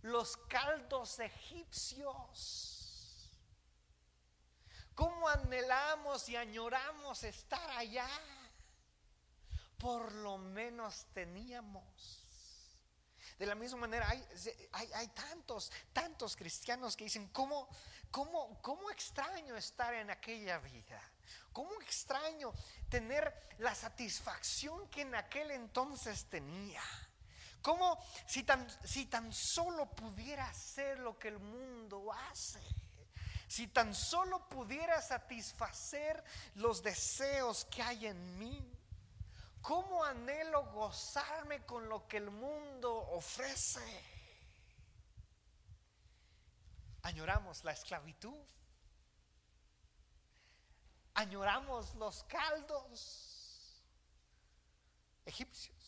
los 0.00 0.36
caldos 0.48 1.20
egipcios 1.20 2.71
¿Cómo 4.94 5.28
anhelamos 5.28 6.28
y 6.28 6.36
añoramos 6.36 7.22
estar 7.24 7.70
allá? 7.70 8.08
Por 9.78 10.12
lo 10.12 10.38
menos 10.38 11.06
teníamos. 11.12 12.22
De 13.38 13.46
la 13.46 13.54
misma 13.54 13.80
manera, 13.80 14.08
hay, 14.08 14.24
hay, 14.92 15.08
tantos, 15.08 15.72
tantos 15.92 16.36
cristianos 16.36 16.96
que 16.96 17.04
dicen, 17.04 17.28
¿cómo, 17.28 17.68
cómo, 18.10 18.60
¿cómo 18.60 18.90
extraño 18.90 19.56
estar 19.56 19.94
en 19.94 20.10
aquella 20.10 20.58
vida? 20.58 21.00
¿Cómo 21.52 21.70
extraño 21.80 22.52
tener 22.88 23.34
la 23.58 23.74
satisfacción 23.74 24.88
que 24.88 25.02
en 25.02 25.14
aquel 25.14 25.50
entonces 25.50 26.26
tenía? 26.26 26.82
¿Cómo 27.62 27.98
si 28.26 28.42
tan, 28.42 28.66
si 28.84 29.06
tan 29.06 29.32
solo 29.32 29.86
pudiera 29.86 30.46
hacer 30.46 30.98
lo 30.98 31.18
que 31.18 31.28
el 31.28 31.38
mundo 31.38 32.12
hace? 32.12 32.60
Si 33.52 33.66
tan 33.66 33.94
solo 33.94 34.48
pudiera 34.48 35.02
satisfacer 35.02 36.24
los 36.54 36.82
deseos 36.82 37.66
que 37.66 37.82
hay 37.82 38.06
en 38.06 38.38
mí. 38.38 38.66
¿Cómo 39.60 40.02
anhelo 40.02 40.64
gozarme 40.72 41.62
con 41.66 41.86
lo 41.86 42.08
que 42.08 42.16
el 42.16 42.30
mundo 42.30 42.90
ofrece? 43.10 44.02
Añoramos 47.02 47.62
la 47.62 47.72
esclavitud. 47.72 48.42
Añoramos 51.12 51.94
los 51.96 52.24
caldos 52.24 53.82
egipcios. 55.26 55.81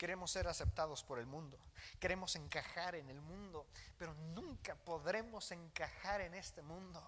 Queremos 0.00 0.30
ser 0.30 0.48
aceptados 0.48 1.04
por 1.04 1.18
el 1.18 1.26
mundo. 1.26 1.58
Queremos 1.98 2.34
encajar 2.34 2.94
en 2.94 3.10
el 3.10 3.20
mundo, 3.20 3.66
pero 3.98 4.14
nunca 4.14 4.74
podremos 4.74 5.52
encajar 5.52 6.22
en 6.22 6.32
este 6.32 6.62
mundo. 6.62 7.06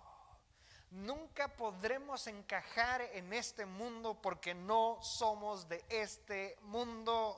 Nunca 0.90 1.48
podremos 1.48 2.26
encajar 2.26 3.00
en 3.00 3.33
este 3.33 3.64
mundo 3.64 4.20
porque 4.20 4.52
no 4.52 4.98
somos 5.02 5.66
de 5.70 5.83
este 5.88 6.59
mundo. 6.64 7.35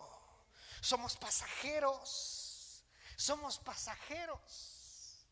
Somos 0.81 1.17
pasajeros. 1.17 2.85
Somos 3.15 3.61
pasajeros. 3.61 5.25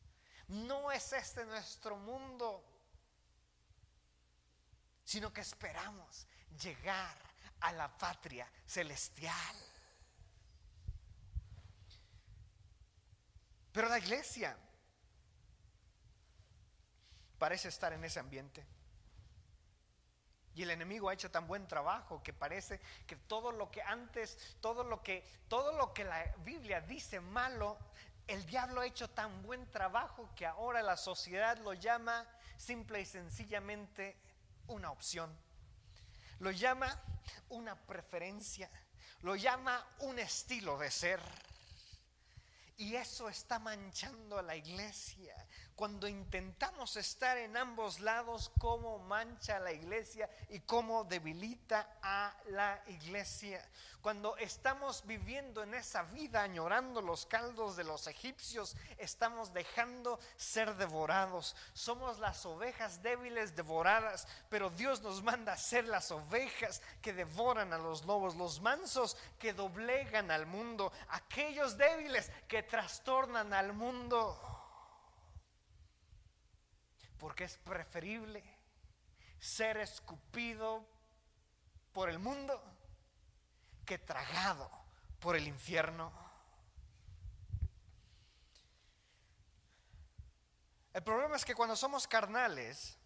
No 0.47 0.93
es 0.93 1.13
este 1.15 1.45
nuestro 1.47 1.97
mundo, 1.97 2.63
sino 5.03 5.33
que 5.33 5.41
esperamos 5.41 6.29
llegar 6.63 7.19
a 7.59 7.73
la 7.73 7.89
patria 7.99 8.49
celestial. 8.65 9.72
Pero 13.73 13.89
la 13.89 13.99
iglesia 13.99 14.57
parece 17.39 17.69
estar 17.69 17.93
en 17.93 18.05
ese 18.05 18.21
ambiente. 18.21 18.65
Y 20.55 20.63
el 20.63 20.71
enemigo 20.71 21.09
ha 21.09 21.15
hecho 21.15 21.31
tan 21.31 21.47
buen 21.47 21.67
trabajo 21.67 22.23
que 22.23 22.35
parece 22.35 22.81
que 23.07 23.17
todo 23.17 23.53
lo 23.53 23.71
que 23.71 23.83
antes, 23.83 24.57
todo 24.61 24.85
lo 24.85 25.03
que, 25.03 25.27
todo 25.49 25.73
lo 25.73 25.95
que 25.95 26.05
la 26.05 26.23
Biblia 26.45 26.83
dice 26.83 27.21
malo, 27.21 27.79
el 28.27 28.45
diablo 28.47 28.83
ha 28.83 28.87
hecho 28.87 29.09
tan 29.09 29.43
buen 29.43 29.69
trabajo 29.71 30.29
que 30.37 30.47
ahora 30.47 30.83
la 30.83 30.97
sociedad 30.97 31.57
lo 31.59 31.73
llama 31.73 32.27
simple 32.59 33.01
y 33.01 33.07
sencillamente 33.07 34.17
una 34.67 34.91
opción. 34.91 35.35
Lo 36.39 36.51
llama 36.51 37.01
una 37.49 37.75
preferencia, 37.75 38.71
lo 39.23 39.37
llama 39.37 39.85
un 40.01 40.19
estilo 40.19 40.79
de 40.79 40.91
ser. 40.91 41.21
Y 42.83 42.97
eso 42.97 43.29
está 43.29 43.61
manchando 43.61 44.39
a 44.41 44.43
la 44.43 44.57
iglesia. 44.57 45.37
Cuando 45.77 46.07
intentamos 46.07 46.97
estar 46.97 47.39
en 47.39 47.57
ambos 47.57 48.01
lados, 48.01 48.53
cómo 48.59 48.99
mancha 49.01 49.59
la 49.59 49.73
iglesia 49.73 50.29
y 50.51 50.61
cómo 50.61 51.05
debilita 51.05 51.99
a 52.03 52.37
la 52.51 52.83
iglesia. 52.89 53.67
Cuando 54.03 54.37
estamos 54.37 55.07
viviendo 55.07 55.63
en 55.63 55.75
esa 55.75 56.03
vida 56.03 56.43
añorando 56.43 57.01
los 57.01 57.25
caldos 57.25 57.77
de 57.77 57.85
los 57.85 58.07
egipcios, 58.09 58.77
estamos 58.99 59.53
dejando 59.53 60.19
ser 60.37 60.75
devorados. 60.75 61.57
Somos 61.73 62.19
las 62.19 62.45
ovejas 62.45 63.03
débiles 63.03 63.55
devoradas, 63.55 64.27
pero 64.51 64.71
Dios 64.71 65.03
nos 65.03 65.23
manda 65.23 65.53
a 65.53 65.57
ser 65.57 65.87
las 65.87 66.11
ovejas 66.11 66.83
que 67.01 67.13
devoran 67.13 67.73
a 67.73 67.79
los 67.79 68.05
lobos, 68.05 68.35
los 68.35 68.61
mansos 68.61 69.17
que 69.39 69.53
doblegan 69.55 70.31
al 70.31 70.47
mundo, 70.47 70.93
aquellos 71.09 71.79
débiles 71.79 72.31
que 72.49 72.63
trastornan 72.63 73.53
al 73.53 73.73
mundo. 73.73 74.52
Porque 77.23 77.45
es 77.45 77.57
preferible 77.59 78.43
ser 79.39 79.77
escupido 79.77 80.85
por 81.93 82.11
el 82.11 82.19
mundo 82.19 82.61
que 83.87 83.97
tragado 83.97 84.69
por 85.21 85.37
el 85.37 85.47
infierno. 85.47 86.11
El 90.93 91.05
problema 91.05 91.37
es 91.37 91.45
que 91.45 91.55
cuando 91.55 91.77
somos 91.77 92.09
carnales, 92.09 92.99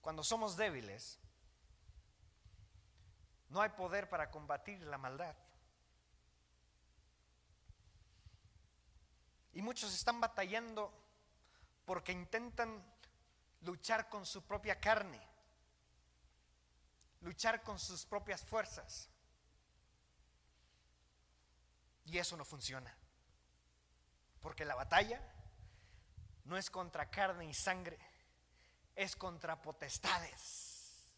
cuando 0.00 0.24
somos 0.24 0.56
débiles, 0.56 1.18
no 3.50 3.60
hay 3.60 3.68
poder 3.68 4.08
para 4.08 4.30
combatir 4.30 4.80
la 4.80 4.96
maldad. 4.96 5.36
Y 9.56 9.62
muchos 9.62 9.92
están 9.92 10.20
batallando 10.20 10.92
porque 11.84 12.12
intentan 12.12 12.80
luchar 13.62 14.08
con 14.08 14.24
su 14.24 14.42
propia 14.42 14.78
carne 14.78 15.20
luchar 17.26 17.62
con 17.64 17.78
sus 17.78 18.06
propias 18.06 18.42
fuerzas. 18.42 19.08
Y 22.04 22.18
eso 22.18 22.36
no 22.36 22.44
funciona. 22.44 22.94
Porque 24.40 24.64
la 24.64 24.76
batalla 24.76 25.20
no 26.44 26.56
es 26.56 26.70
contra 26.70 27.10
carne 27.10 27.46
y 27.46 27.54
sangre, 27.54 27.98
es 28.94 29.16
contra 29.16 29.60
potestades. 29.60 31.10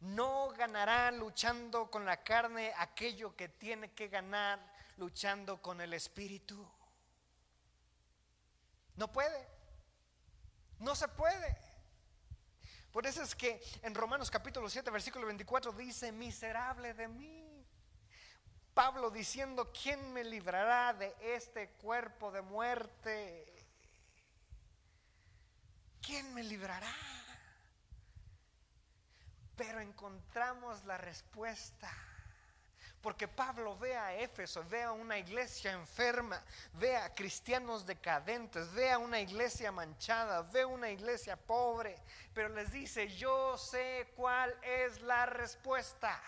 No 0.00 0.50
ganará 0.50 1.10
luchando 1.10 1.90
con 1.90 2.04
la 2.04 2.22
carne 2.22 2.72
aquello 2.76 3.34
que 3.34 3.48
tiene 3.48 3.92
que 3.92 4.06
ganar 4.06 4.60
luchando 4.96 5.60
con 5.60 5.80
el 5.80 5.92
espíritu. 5.92 6.70
No 8.96 9.12
puede. 9.12 9.46
No 10.78 10.94
se 10.94 11.08
puede. 11.08 11.56
Por 12.92 13.06
eso 13.06 13.22
es 13.22 13.34
que 13.34 13.62
en 13.82 13.94
Romanos 13.94 14.30
capítulo 14.30 14.70
7, 14.70 14.90
versículo 14.90 15.26
24 15.26 15.72
dice, 15.72 16.12
miserable 16.12 16.94
de 16.94 17.08
mí. 17.08 17.66
Pablo 18.72 19.10
diciendo, 19.10 19.72
¿quién 19.72 20.12
me 20.12 20.22
librará 20.24 20.92
de 20.92 21.14
este 21.20 21.70
cuerpo 21.72 22.30
de 22.30 22.42
muerte? 22.42 23.52
¿Quién 26.02 26.32
me 26.34 26.42
librará? 26.42 26.94
Pero 29.56 29.80
encontramos 29.80 30.84
la 30.84 30.98
respuesta. 30.98 31.90
Porque 33.06 33.28
Pablo 33.28 33.78
ve 33.78 33.96
a 33.96 34.16
Éfeso, 34.16 34.64
ve 34.64 34.82
a 34.82 34.90
una 34.90 35.16
iglesia 35.16 35.70
enferma, 35.70 36.42
ve 36.72 36.96
a 36.96 37.14
cristianos 37.14 37.86
decadentes, 37.86 38.72
ve 38.72 38.90
a 38.90 38.98
una 38.98 39.20
iglesia 39.20 39.70
manchada, 39.70 40.42
ve 40.42 40.62
a 40.62 40.66
una 40.66 40.90
iglesia 40.90 41.36
pobre, 41.36 42.02
pero 42.34 42.48
les 42.48 42.72
dice, 42.72 43.06
yo 43.16 43.56
sé 43.58 44.12
cuál 44.16 44.52
es 44.60 45.00
la 45.02 45.24
respuesta. 45.24 46.20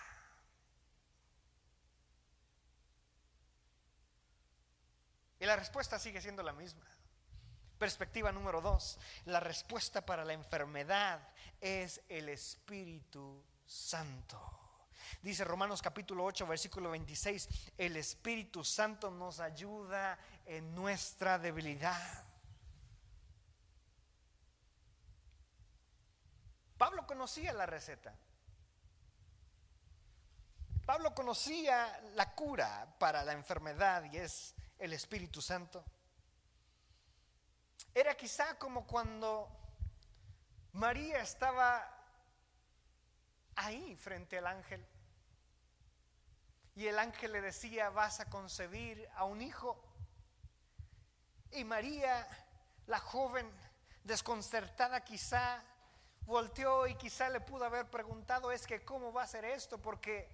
Y 5.41 5.47
la 5.47 5.57
respuesta 5.57 5.99
sigue 5.99 6.21
siendo 6.21 6.45
la 6.45 6.53
misma. 6.53 6.87
Perspectiva 7.77 8.31
número 8.31 8.61
dos, 8.61 9.01
la 9.25 9.41
respuesta 9.41 10.07
para 10.07 10.25
la 10.25 10.35
enfermedad 10.35 11.29
es 11.61 12.01
el 12.09 12.29
Espíritu 12.29 13.43
Santo. 13.67 14.67
Dice 15.23 15.44
Romanos 15.44 15.83
capítulo 15.83 16.25
8, 16.25 16.47
versículo 16.47 16.90
26, 16.90 17.49
el 17.79 17.97
Espíritu 17.97 18.64
Santo 18.64 19.11
nos 19.11 19.40
ayuda 19.40 20.18
en 20.47 20.75
nuestra 20.75 21.38
debilidad. 21.38 22.25
Pablo 26.77 27.07
conocía 27.07 27.53
la 27.53 27.66
receta. 27.66 28.14
Pablo 30.87 31.14
conocía 31.14 32.01
la 32.14 32.35
cura 32.35 32.94
para 32.99 33.23
la 33.25 33.33
enfermedad 33.33 34.05
y 34.11 34.16
es 34.16 34.55
el 34.79 34.92
Espíritu 34.92 35.42
Santo. 35.42 35.85
Era 37.92 38.14
quizá 38.14 38.57
como 38.59 38.87
cuando 38.87 39.51
María 40.73 41.21
estaba 41.21 41.85
ahí 43.57 43.97
frente 43.97 44.38
al 44.38 44.47
ángel. 44.47 44.87
Y 46.79 46.87
el 46.87 46.97
ángel 47.01 47.33
le 47.33 47.41
decía, 47.41 47.91
vas 47.91 48.21
a 48.21 48.31
concebir 48.31 49.11
a 49.17 49.25
un 49.25 49.43
hijo. 49.43 49.83
Y 51.51 51.64
María, 51.64 52.25
la 52.87 53.01
joven, 53.01 53.51
desconcertada 54.05 55.01
quizá, 55.03 55.61
volteó 56.21 56.87
y 56.87 56.95
quizá 56.95 57.31
le 57.31 57.41
pudo 57.41 57.64
haber 57.64 57.91
preguntado, 57.91 58.53
es 58.53 58.64
que 58.64 58.85
cómo 58.85 59.12
va 59.12 59.25
a 59.25 59.27
ser 59.27 59.45
esto, 59.45 59.79
porque 59.79 60.29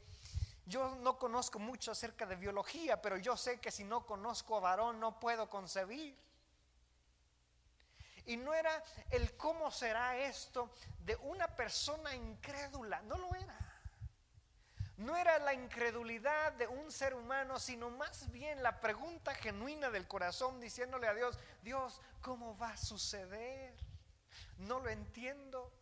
yo 0.66 0.96
no 0.96 1.18
conozco 1.18 1.58
mucho 1.58 1.92
acerca 1.92 2.26
de 2.26 2.36
biología, 2.36 3.00
pero 3.00 3.16
yo 3.16 3.38
sé 3.38 3.58
que 3.58 3.70
si 3.70 3.82
no 3.82 4.04
conozco 4.04 4.58
a 4.58 4.60
varón 4.60 5.00
no 5.00 5.18
puedo 5.18 5.48
concebir. 5.48 6.14
Y 8.26 8.36
no 8.36 8.52
era 8.52 8.84
el 9.08 9.34
cómo 9.38 9.70
será 9.70 10.18
esto 10.18 10.74
de 11.06 11.16
una 11.16 11.48
persona 11.56 12.14
incrédula, 12.14 13.00
no 13.00 13.16
lo 13.16 13.34
era. 13.34 13.63
No 14.96 15.16
era 15.16 15.38
la 15.40 15.54
incredulidad 15.54 16.52
de 16.52 16.68
un 16.68 16.92
ser 16.92 17.14
humano, 17.14 17.58
sino 17.58 17.90
más 17.90 18.30
bien 18.30 18.62
la 18.62 18.80
pregunta 18.80 19.34
genuina 19.34 19.90
del 19.90 20.06
corazón 20.06 20.60
diciéndole 20.60 21.08
a 21.08 21.14
Dios, 21.14 21.36
Dios, 21.62 22.00
¿cómo 22.20 22.56
va 22.56 22.70
a 22.70 22.76
suceder? 22.76 23.74
No 24.58 24.78
lo 24.78 24.90
entiendo. 24.90 25.72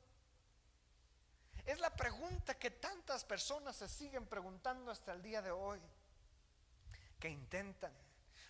Es 1.67 1.79
la 1.79 1.95
pregunta 1.95 2.59
que 2.59 2.71
tantas 2.71 3.25
personas 3.25 3.77
se 3.77 3.89
siguen 3.89 4.27
preguntando 4.27 4.91
hasta 4.91 5.13
el 5.13 5.23
día 5.23 5.43
de 5.43 5.51
hoy, 5.51 5.81
que 7.21 7.29
intentan 7.29 7.93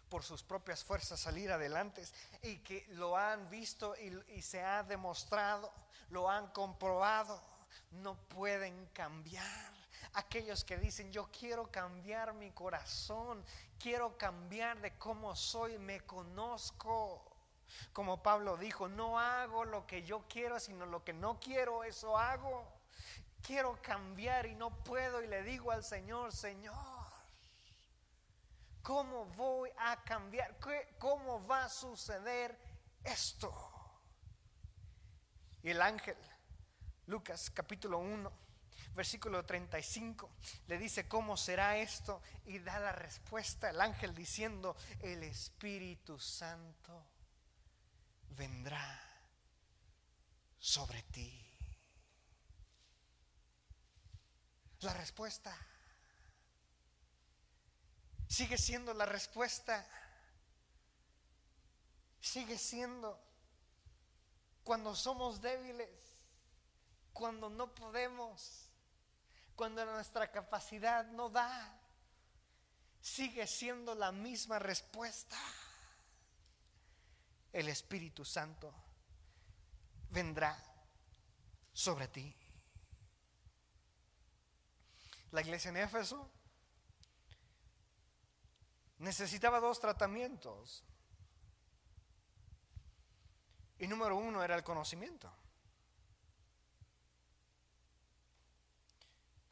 por 0.08 0.22
sus 0.22 0.42
propias 0.42 0.84
fuerzas 0.84 1.20
salir 1.20 1.50
adelante 1.50 2.06
y 2.42 2.58
que 2.58 2.86
lo 2.90 3.16
han 3.16 3.48
visto 3.50 3.94
y, 3.96 4.42
se 4.42 4.62
ha 4.62 4.82
demostrado, 4.82 5.72
lo 6.10 6.30
han 6.30 6.48
comprobado, 6.48 7.42
no 7.90 8.14
pueden 8.28 8.86
cambiar. 8.88 9.71
Aquellos 10.14 10.64
que 10.64 10.76
dicen, 10.76 11.10
yo 11.10 11.28
quiero 11.30 11.70
cambiar 11.70 12.34
mi 12.34 12.50
corazón, 12.50 13.44
quiero 13.78 14.16
cambiar 14.18 14.80
de 14.80 14.96
cómo 14.98 15.34
soy, 15.34 15.78
me 15.78 16.00
conozco. 16.00 17.24
Como 17.92 18.22
Pablo 18.22 18.56
dijo, 18.58 18.88
no 18.88 19.18
hago 19.18 19.64
lo 19.64 19.86
que 19.86 20.02
yo 20.02 20.24
quiero, 20.28 20.60
sino 20.60 20.84
lo 20.84 21.02
que 21.02 21.14
no 21.14 21.40
quiero, 21.40 21.84
eso 21.84 22.18
hago 22.18 22.82
quiero 23.42 23.80
cambiar 23.82 24.46
y 24.46 24.54
no 24.54 24.70
puedo 24.84 25.22
y 25.22 25.26
le 25.26 25.42
digo 25.42 25.72
al 25.72 25.84
Señor, 25.84 26.32
Señor, 26.32 26.74
¿cómo 28.82 29.26
voy 29.36 29.70
a 29.78 30.02
cambiar? 30.04 30.56
¿Cómo 30.98 31.44
va 31.46 31.64
a 31.64 31.68
suceder 31.68 32.56
esto? 33.04 33.52
Y 35.62 35.70
el 35.70 35.82
ángel, 35.82 36.16
Lucas 37.06 37.50
capítulo 37.50 37.98
1, 37.98 38.32
versículo 38.94 39.44
35, 39.44 40.30
le 40.68 40.78
dice, 40.78 41.08
¿cómo 41.08 41.36
será 41.36 41.76
esto? 41.78 42.22
Y 42.46 42.58
da 42.58 42.78
la 42.78 42.92
respuesta 42.92 43.70
el 43.70 43.80
ángel 43.80 44.14
diciendo, 44.14 44.76
el 45.00 45.22
Espíritu 45.22 46.18
Santo 46.18 47.06
vendrá 48.30 49.00
sobre 50.58 51.02
ti. 51.04 51.42
la 54.82 54.92
respuesta. 54.94 55.56
Sigue 58.28 58.58
siendo 58.58 58.94
la 58.94 59.06
respuesta. 59.06 59.86
Sigue 62.20 62.58
siendo 62.58 63.20
cuando 64.64 64.94
somos 64.94 65.40
débiles, 65.40 65.88
cuando 67.12 67.48
no 67.48 67.74
podemos, 67.74 68.68
cuando 69.56 69.84
nuestra 69.84 70.30
capacidad 70.30 71.06
no 71.06 71.28
da. 71.28 71.78
Sigue 73.00 73.46
siendo 73.46 73.94
la 73.94 74.12
misma 74.12 74.58
respuesta. 74.58 75.36
El 77.52 77.68
Espíritu 77.68 78.24
Santo 78.24 78.72
vendrá 80.10 80.56
sobre 81.72 82.08
ti 82.08 82.42
la 85.32 85.40
iglesia 85.40 85.70
en 85.70 85.78
Éfeso 85.78 86.30
necesitaba 88.98 89.60
dos 89.60 89.80
tratamientos. 89.80 90.84
Y 93.78 93.88
número 93.88 94.16
uno 94.16 94.44
era 94.44 94.54
el 94.54 94.62
conocimiento. 94.62 95.32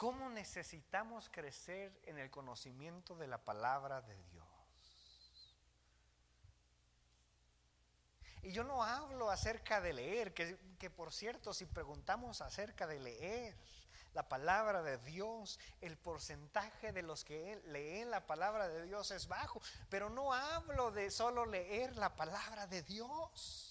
¿Cómo 0.01 0.31
necesitamos 0.31 1.29
crecer 1.29 1.93
en 2.05 2.19
el 2.19 2.31
conocimiento 2.31 3.17
de 3.17 3.27
la 3.27 3.45
palabra 3.45 4.01
de 4.01 4.17
Dios? 4.31 4.49
Y 8.41 8.51
yo 8.53 8.65
no 8.65 8.83
hablo 8.83 9.31
acerca 9.31 9.83
de 9.83 9.93
leer, 9.93 10.33
que, 10.33 10.59
que 10.79 10.89
por 10.89 11.13
cierto, 11.13 11.53
si 11.53 11.67
preguntamos 11.67 12.41
acerca 12.41 12.87
de 12.87 12.99
leer, 12.99 13.55
la 14.15 14.27
palabra 14.27 14.83
de 14.83 14.97
Dios, 14.97 15.61
el 15.83 15.99
porcentaje 15.99 16.93
de 16.93 17.03
los 17.03 17.23
que 17.23 17.61
leen 17.67 18.11
la 18.11 18.27
palabra 18.27 18.69
de 18.69 18.87
Dios 18.87 19.11
es 19.11 19.29
bajo. 19.29 19.61
Pero 19.91 20.09
no 20.09 20.33
hablo 20.33 20.93
de 20.93 21.11
solo 21.11 21.45
leer 21.45 21.95
la 21.97 22.17
palabra 22.17 22.67
de 22.67 22.81
Dios. 22.85 23.70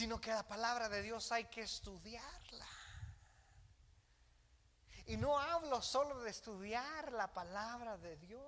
Sino 0.00 0.18
que 0.18 0.30
la 0.30 0.48
palabra 0.48 0.88
de 0.88 1.02
Dios 1.02 1.30
hay 1.30 1.44
que 1.44 1.60
estudiarla. 1.60 2.66
Y 5.04 5.18
no 5.18 5.38
hablo 5.38 5.82
solo 5.82 6.20
de 6.20 6.30
estudiar 6.30 7.12
la 7.12 7.30
palabra 7.30 7.98
de 7.98 8.16
Dios, 8.16 8.40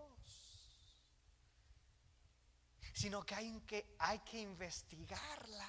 sino 2.95 3.23
que 3.23 3.35
hay 3.35 3.61
que, 3.67 3.95
hay 3.99 4.21
que 4.21 4.41
investigarla. 4.41 5.69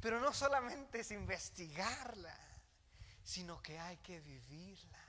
Pero 0.00 0.18
no 0.18 0.32
solamente 0.34 0.98
es 0.98 1.12
investigarla, 1.12 2.36
sino 3.22 3.62
que 3.62 3.78
hay 3.78 3.98
que 3.98 4.18
vivirla. 4.18 5.04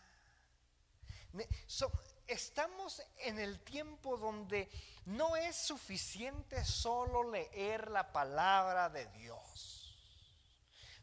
Estamos 2.29 3.01
en 3.17 3.39
el 3.39 3.59
tiempo 3.61 4.17
donde 4.17 4.69
no 5.05 5.35
es 5.35 5.55
suficiente 5.55 6.63
solo 6.63 7.29
leer 7.29 7.89
la 7.89 8.11
palabra 8.11 8.89
de 8.89 9.05
Dios. 9.07 9.95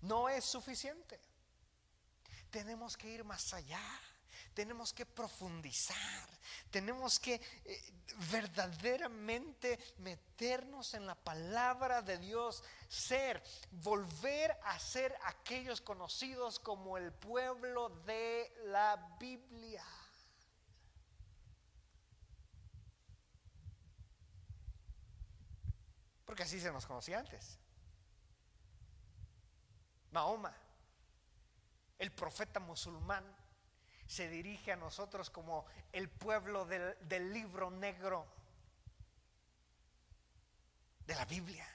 No 0.03 0.29
es 0.29 0.45
suficiente. 0.45 1.21
Tenemos 2.51 2.97
que 2.97 3.09
ir 3.09 3.25
más 3.25 3.53
allá. 3.53 3.83
Tenemos 4.55 4.93
que 4.93 5.05
profundizar. 5.05 6.29
tenemos 6.71 7.19
que 7.19 7.35
eh, 7.35 7.93
verdaderamente 8.31 9.79
meternos 9.99 10.95
en 10.95 11.07
la 11.07 11.15
palabra 11.15 12.01
de 12.01 12.17
Dios, 12.19 12.63
ser, 12.89 13.43
volver 13.71 14.57
a 14.65 14.79
ser 14.79 15.15
aquellos 15.25 15.81
conocidos 15.81 16.59
como 16.59 16.97
el 16.97 17.13
pueblo 17.13 17.91
de 18.07 18.51
la 18.67 19.17
Biblia. 19.19 19.85
Porque 26.27 26.43
así 26.43 26.61
se 26.61 26.71
nos 26.71 26.85
conocía 26.85 27.21
antes. 27.21 27.59
Mahoma, 30.11 30.55
el 31.99 32.13
profeta 32.13 32.61
musulmán, 32.61 33.25
se 34.07 34.29
dirige 34.29 34.73
a 34.73 34.77
nosotros 34.77 35.31
como 35.31 35.67
el 35.93 36.09
pueblo 36.09 36.65
del, 36.65 36.97
del 37.09 37.33
libro 37.33 37.71
negro 37.71 38.27
de 41.07 41.15
la 41.15 41.25
Biblia. 41.25 41.67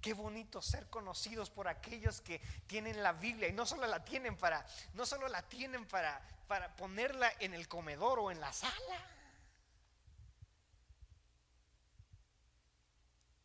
Qué 0.00 0.14
bonito 0.14 0.62
ser 0.62 0.88
conocidos 0.88 1.50
por 1.50 1.68
aquellos 1.68 2.20
que 2.20 2.40
tienen 2.66 3.02
la 3.02 3.12
Biblia 3.12 3.48
y 3.48 3.52
no 3.52 3.66
solo 3.66 3.86
la 3.86 4.04
tienen 4.04 4.36
para, 4.36 4.64
no 4.94 5.04
solo 5.06 5.28
la 5.28 5.42
tienen 5.42 5.86
para, 5.86 6.20
para 6.46 6.74
ponerla 6.76 7.32
en 7.40 7.54
el 7.54 7.68
comedor 7.68 8.18
o 8.20 8.30
en 8.30 8.40
la 8.40 8.52
sala. 8.52 9.17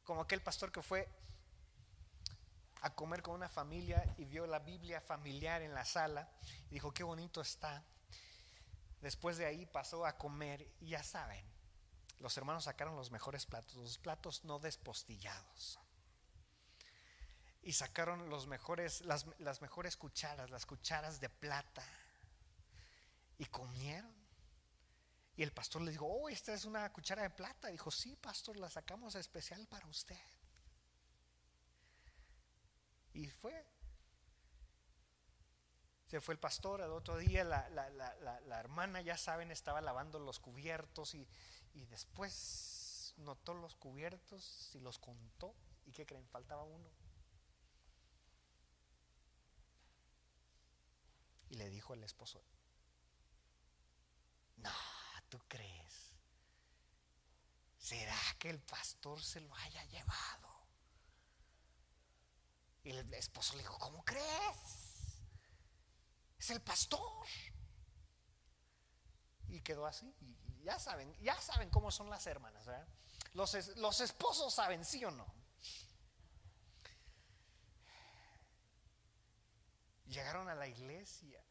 Como 0.03 0.21
aquel 0.21 0.41
pastor 0.41 0.71
que 0.71 0.81
fue 0.81 1.07
a 2.81 2.93
comer 2.93 3.21
con 3.21 3.35
una 3.35 3.47
familia 3.47 4.03
y 4.17 4.25
vio 4.25 4.45
la 4.45 4.59
Biblia 4.59 4.99
familiar 4.99 5.61
en 5.61 5.73
la 5.73 5.85
sala 5.85 6.29
y 6.69 6.73
dijo, 6.75 6.93
qué 6.93 7.03
bonito 7.03 7.39
está. 7.39 7.83
Después 9.01 9.37
de 9.37 9.45
ahí 9.45 9.65
pasó 9.65 10.05
a 10.05 10.17
comer 10.17 10.67
y 10.81 10.89
ya 10.89 11.03
saben, 11.03 11.45
los 12.19 12.37
hermanos 12.37 12.65
sacaron 12.65 12.95
los 12.95 13.11
mejores 13.11 13.45
platos, 13.45 13.75
los 13.75 13.97
platos 13.97 14.43
no 14.43 14.59
despostillados. 14.59 15.79
Y 17.61 17.71
sacaron 17.71 18.29
los 18.29 18.47
mejores, 18.47 19.01
las, 19.01 19.25
las 19.39 19.61
mejores 19.61 19.95
cucharas, 19.95 20.49
las 20.49 20.65
cucharas 20.65 21.21
de 21.21 21.29
plata. 21.29 21.83
Y 23.37 23.45
comieron. 23.45 24.22
Y 25.35 25.43
el 25.43 25.51
pastor 25.51 25.81
le 25.81 25.91
dijo, 25.91 26.05
oh, 26.05 26.29
esta 26.29 26.53
es 26.53 26.65
una 26.65 26.91
cuchara 26.91 27.23
de 27.23 27.31
plata. 27.31 27.69
dijo, 27.69 27.89
sí, 27.89 28.15
pastor, 28.15 28.57
la 28.57 28.69
sacamos 28.69 29.15
especial 29.15 29.67
para 29.67 29.87
usted. 29.87 30.19
Y 33.13 33.29
fue. 33.29 33.65
Se 36.07 36.21
fue 36.21 36.35
el 36.35 36.39
pastor, 36.39 36.83
al 36.83 36.91
otro 36.91 37.17
día 37.17 37.43
la, 37.43 38.59
hermana, 38.59 39.01
ya 39.01 39.17
saben, 39.17 39.49
estaba 39.49 39.81
lavando 39.81 40.19
los 40.19 40.39
cubiertos 40.39 41.15
y, 41.15 41.27
y 41.73 41.85
después 41.85 43.15
notó 43.17 43.55
los 43.55 43.75
cubiertos 43.75 44.75
y 44.75 44.79
los 44.79 44.99
contó. 44.99 45.55
¿Y 45.85 45.91
qué 45.91 46.05
creen? 46.05 46.27
Faltaba 46.27 46.63
uno. 46.63 46.87
Y 51.49 51.55
le 51.55 51.69
dijo 51.69 51.93
al 51.93 52.03
esposo, 52.03 52.43
¿tú 55.33 55.41
crees? 55.47 56.13
¿Será 57.79 58.19
que 58.37 58.51
el 58.51 58.59
pastor 58.59 59.19
se 59.19 59.41
lo 59.41 59.51
haya 59.55 59.83
llevado? 59.85 60.67
Y 62.83 62.91
el 62.91 63.11
esposo 63.15 63.55
le 63.55 63.63
dijo, 63.63 63.79
¿cómo 63.79 64.05
crees? 64.05 65.17
Es 66.37 66.51
el 66.51 66.61
pastor. 66.61 67.25
Y 69.47 69.61
quedó 69.61 69.87
así. 69.87 70.13
Y 70.19 70.63
ya 70.65 70.77
saben, 70.77 71.11
ya 71.23 71.41
saben 71.41 71.71
cómo 71.71 71.89
son 71.89 72.11
las 72.11 72.27
hermanas, 72.27 72.63
¿verdad? 72.67 72.87
Los, 73.33 73.75
los 73.77 74.01
esposos 74.01 74.53
saben, 74.53 74.85
sí 74.85 75.03
o 75.03 75.09
no. 75.09 75.25
Llegaron 80.05 80.47
a 80.47 80.53
la 80.53 80.67
iglesia 80.67 81.42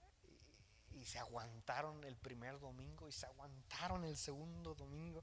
y, 0.95 1.05
se 1.05 1.19
aguantaron 1.19 2.05
el 2.05 2.17
primer 2.17 2.59
domingo 2.59 3.09
y 3.09 3.13
se 3.13 3.27
aguantaron 3.27 4.05
el 4.05 4.17
segundo 4.17 4.75
domingo. 4.75 5.23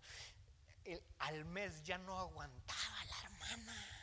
al 1.19 1.45
mes 1.45 1.83
ya 1.83 1.97
no 1.97 2.17
aguantaba 2.17 3.05
la 3.05 3.21
hermana. 3.23 3.99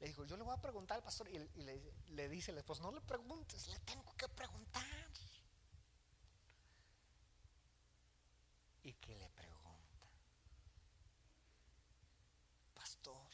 Le 0.00 0.06
dijo, 0.06 0.24
yo 0.24 0.36
le 0.38 0.42
voy 0.42 0.54
a 0.54 0.60
preguntar 0.60 0.96
al 0.96 1.02
pastor 1.02 1.28
y, 1.28 1.38
le, 2.08 2.28
dice 2.30 2.52
el 2.52 2.58
esposo, 2.58 2.82
no 2.82 2.90
le 2.90 3.02
preguntes, 3.02 3.68
le 3.68 3.78
tengo 3.80 4.16
que 4.16 4.28
preguntar. 4.28 4.82
¿Y 8.82 8.94
qué 8.94 9.14
le 9.14 9.28
pregunta? 9.28 10.06
Pastor, 12.72 13.28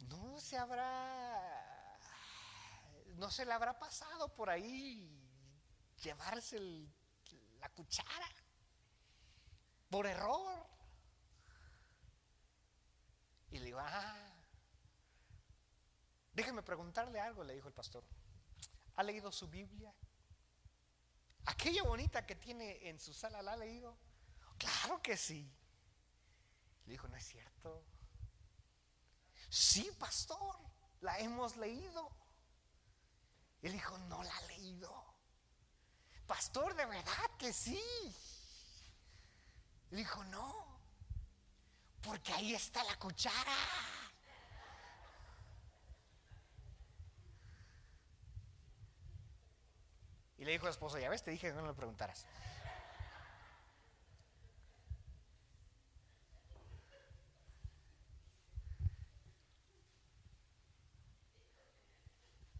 no 0.00 0.40
se 0.40 0.58
habrá, 0.58 1.29
no 3.20 3.30
se 3.30 3.44
le 3.44 3.52
habrá 3.52 3.78
pasado 3.78 4.34
por 4.34 4.48
ahí 4.48 5.06
llevarse 6.02 6.58
la 7.60 7.68
cuchara 7.68 8.28
por 9.90 10.06
error. 10.06 10.66
Y 13.50 13.58
le 13.58 13.66
digo, 13.66 13.78
ah, 13.78 14.32
déjeme 16.32 16.62
preguntarle 16.62 17.20
algo, 17.20 17.44
le 17.44 17.54
dijo 17.54 17.68
el 17.68 17.74
pastor. 17.74 18.02
¿Ha 18.96 19.02
leído 19.02 19.30
su 19.30 19.48
Biblia? 19.48 19.94
Aquella 21.44 21.82
bonita 21.82 22.24
que 22.24 22.36
tiene 22.36 22.88
en 22.88 22.98
su 22.98 23.12
sala, 23.12 23.42
¿la 23.42 23.52
ha 23.52 23.56
leído? 23.58 23.98
Claro 24.56 25.02
que 25.02 25.18
sí. 25.18 25.52
Le 26.86 26.92
dijo, 26.92 27.06
no 27.06 27.16
es 27.16 27.26
cierto. 27.26 27.84
Sí, 29.50 29.90
pastor, 29.98 30.58
la 31.02 31.18
hemos 31.18 31.58
leído. 31.58 32.19
Él 33.62 33.72
dijo, 33.72 33.96
no 33.98 34.22
la 34.22 34.34
ha 34.34 34.42
leído. 34.42 35.04
Pastor, 36.26 36.74
de 36.74 36.86
verdad 36.86 37.30
que 37.38 37.52
sí. 37.52 37.82
Le 39.90 39.98
dijo, 39.98 40.24
no. 40.24 40.80
Porque 42.02 42.32
ahí 42.32 42.54
está 42.54 42.82
la 42.84 42.96
cuchara. 42.96 43.56
Y 50.38 50.44
le 50.44 50.52
dijo 50.52 50.66
a 50.66 50.70
esposa, 50.70 50.98
ya 50.98 51.10
ves, 51.10 51.22
te 51.22 51.30
dije 51.30 51.48
que 51.48 51.52
no 51.52 51.66
le 51.66 51.74
preguntaras. 51.74 52.24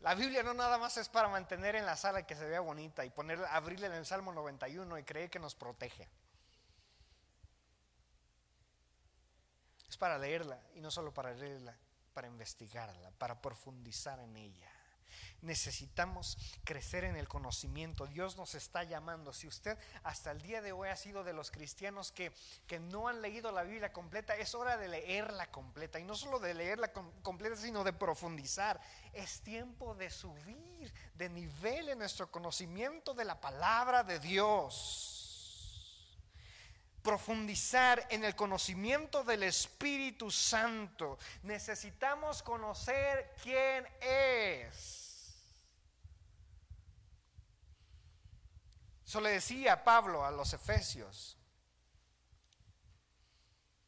La 0.01 0.15
Biblia 0.15 0.43
no 0.43 0.55
nada 0.55 0.79
más 0.79 0.97
es 0.97 1.09
para 1.09 1.29
mantener 1.29 1.77
en 1.77 1.85
la 1.85 1.95
sala 1.95 2.27
que 2.27 2.35
se 2.35 2.47
vea 2.47 2.61
bonita 2.61 3.05
y 3.05 3.11
poner, 3.11 3.45
abrirle 3.51 3.87
en 3.87 3.93
el 3.95 4.07
Salmo 4.07 4.33
91 4.33 4.99
y 4.99 5.05
creer 5.05 5.29
que 5.29 5.39
nos 5.39 5.55
protege. 5.55 6.09
Es 9.87 9.97
para 9.99 10.19
leerla 10.19 10.59
y 10.75 10.81
no 10.81 10.91
solo 10.91 11.13
para 11.13 11.35
leerla, 11.35 11.77
para 12.15 12.29
investigarla, 12.29 13.11
para 13.19 13.43
profundizar 13.43 14.19
en 14.21 14.37
ella. 14.37 14.80
Necesitamos 15.43 16.39
crecer 16.65 17.05
en 17.05 17.17
el 17.17 17.29
conocimiento. 17.29 18.07
Dios 18.07 18.37
nos 18.37 18.55
está 18.55 18.85
llamando. 18.85 19.33
Si 19.33 19.47
usted 19.47 19.79
hasta 20.03 20.31
el 20.31 20.41
día 20.43 20.61
de 20.63 20.73
hoy 20.73 20.89
ha 20.89 20.97
sido 20.97 21.25
de 21.25 21.33
los 21.33 21.51
cristianos 21.51 22.13
que, 22.13 22.33
que 22.67 22.81
no 22.81 23.09
han 23.09 23.23
leído 23.23 23.53
la 23.53 23.63
Biblia 23.63 23.93
completa, 23.93 24.37
es 24.37 24.55
hora 24.55 24.77
de 24.77 24.89
leerla 24.89 25.51
completa. 25.51 25.99
Y 25.99 26.05
no 26.05 26.15
solo 26.15 26.39
de 26.39 26.55
leerla 26.55 26.93
completa, 27.23 27.57
sino 27.57 27.85
de 27.85 27.93
profundizar. 27.93 28.81
Es 29.13 29.41
tiempo 29.41 29.95
de 29.95 30.11
subir 30.11 30.93
de 31.15 31.29
nivel 31.29 31.89
en 31.89 31.99
nuestro 31.99 32.31
conocimiento 32.31 33.15
de 33.15 33.25
la 33.25 33.41
palabra 33.41 34.05
de 34.05 34.19
Dios 34.19 35.20
profundizar 37.03 38.07
en 38.11 38.25
el 38.25 38.37
conocimiento 38.37 39.25
del 39.25 39.43
Espíritu 39.43 40.31
Santo. 40.31 41.19
Necesitamos 41.43 42.43
conocer 42.43 43.35
quién 43.43 43.87
es. 44.01 45.11
Eso 49.05 49.21
le 49.21 49.31
decía 49.31 49.83
Pablo 49.83 50.25
a 50.25 50.31
los 50.31 50.53
Efesios. 50.53 51.37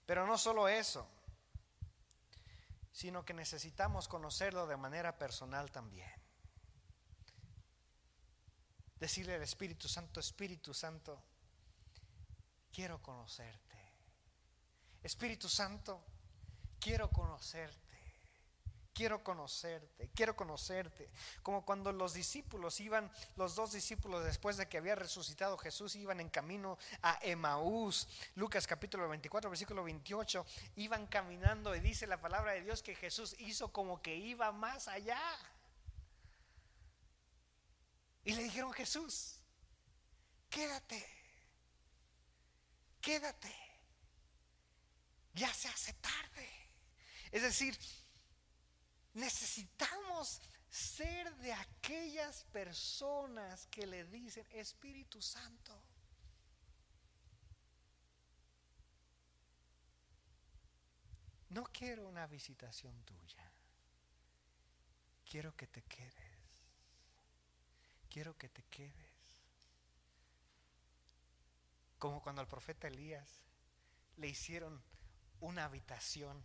Pero 0.04 0.26
no 0.26 0.36
solo 0.36 0.68
eso, 0.68 1.08
sino 2.90 3.24
que 3.24 3.32
necesitamos 3.32 4.08
conocerlo 4.08 4.66
de 4.66 4.76
manera 4.76 5.16
personal 5.16 5.70
también. 5.70 6.10
Decirle 8.96 9.34
al 9.34 9.42
Espíritu 9.42 9.88
Santo, 9.88 10.20
Espíritu 10.20 10.74
Santo, 10.74 11.22
quiero 12.72 13.00
conocerte. 13.02 13.78
Espíritu 15.02 15.48
Santo, 15.48 16.02
quiero 16.80 17.10
conocerte. 17.10 17.80
quiero 18.94 19.24
conocerte, 19.24 20.10
quiero 20.14 20.36
conocerte. 20.36 21.10
Como 21.42 21.64
cuando 21.64 21.92
los 21.92 22.12
discípulos 22.12 22.78
iban, 22.80 23.10
los 23.36 23.54
dos 23.54 23.72
discípulos 23.72 24.24
después 24.24 24.56
de 24.56 24.68
que 24.68 24.78
había 24.78 24.94
resucitado 24.94 25.56
Jesús, 25.56 25.96
iban 25.96 26.20
en 26.20 26.28
camino 26.28 26.78
a 27.00 27.18
Emaús. 27.22 28.06
Lucas 28.34 28.66
capítulo 28.66 29.08
24, 29.08 29.50
versículo 29.50 29.82
28, 29.82 30.44
iban 30.76 31.06
caminando 31.06 31.74
y 31.74 31.80
dice 31.80 32.06
la 32.06 32.20
palabra 32.20 32.52
de 32.52 32.62
Dios 32.62 32.82
que 32.82 32.94
Jesús 32.94 33.34
hizo 33.38 33.72
como 33.72 34.02
que 34.02 34.14
iba 34.14 34.52
más 34.52 34.88
allá. 34.88 35.20
Y 38.24 38.34
le 38.34 38.44
dijeron, 38.44 38.72
Jesús, 38.72 39.40
quédate, 40.48 41.21
quédate, 43.02 43.54
ya 45.34 45.52
se 45.52 45.68
hace 45.68 45.92
tarde. 45.94 46.48
Es 47.30 47.42
decir, 47.42 47.76
necesitamos 49.12 50.40
ser 50.70 51.34
de 51.36 51.52
aquellas 51.52 52.44
personas 52.44 53.66
que 53.66 53.86
le 53.86 54.04
dicen, 54.04 54.46
Espíritu 54.52 55.20
Santo, 55.20 55.82
no 61.50 61.64
quiero 61.64 62.08
una 62.08 62.26
visitación 62.26 63.02
tuya, 63.04 63.52
quiero 65.26 65.54
que 65.54 65.66
te 65.66 65.82
quedes 65.82 66.32
quiero 68.12 68.36
que 68.36 68.50
te 68.50 68.62
quedes. 68.64 69.11
Como 72.02 72.20
cuando 72.20 72.40
al 72.40 72.48
profeta 72.48 72.88
Elías 72.88 73.28
le 74.16 74.26
hicieron 74.26 74.82
una 75.38 75.66
habitación 75.66 76.42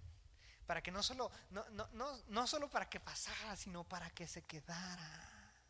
para 0.68 0.84
que 0.84 0.92
no 0.92 1.02
solo, 1.02 1.32
no, 1.50 1.68
no, 1.72 1.88
no, 1.94 2.16
no 2.28 2.46
solo 2.46 2.70
para 2.70 2.88
que 2.88 3.00
pasara, 3.00 3.56
sino 3.56 3.84
para 3.84 4.12
que 4.12 4.28
se 4.28 4.44
quedara. 4.44 5.64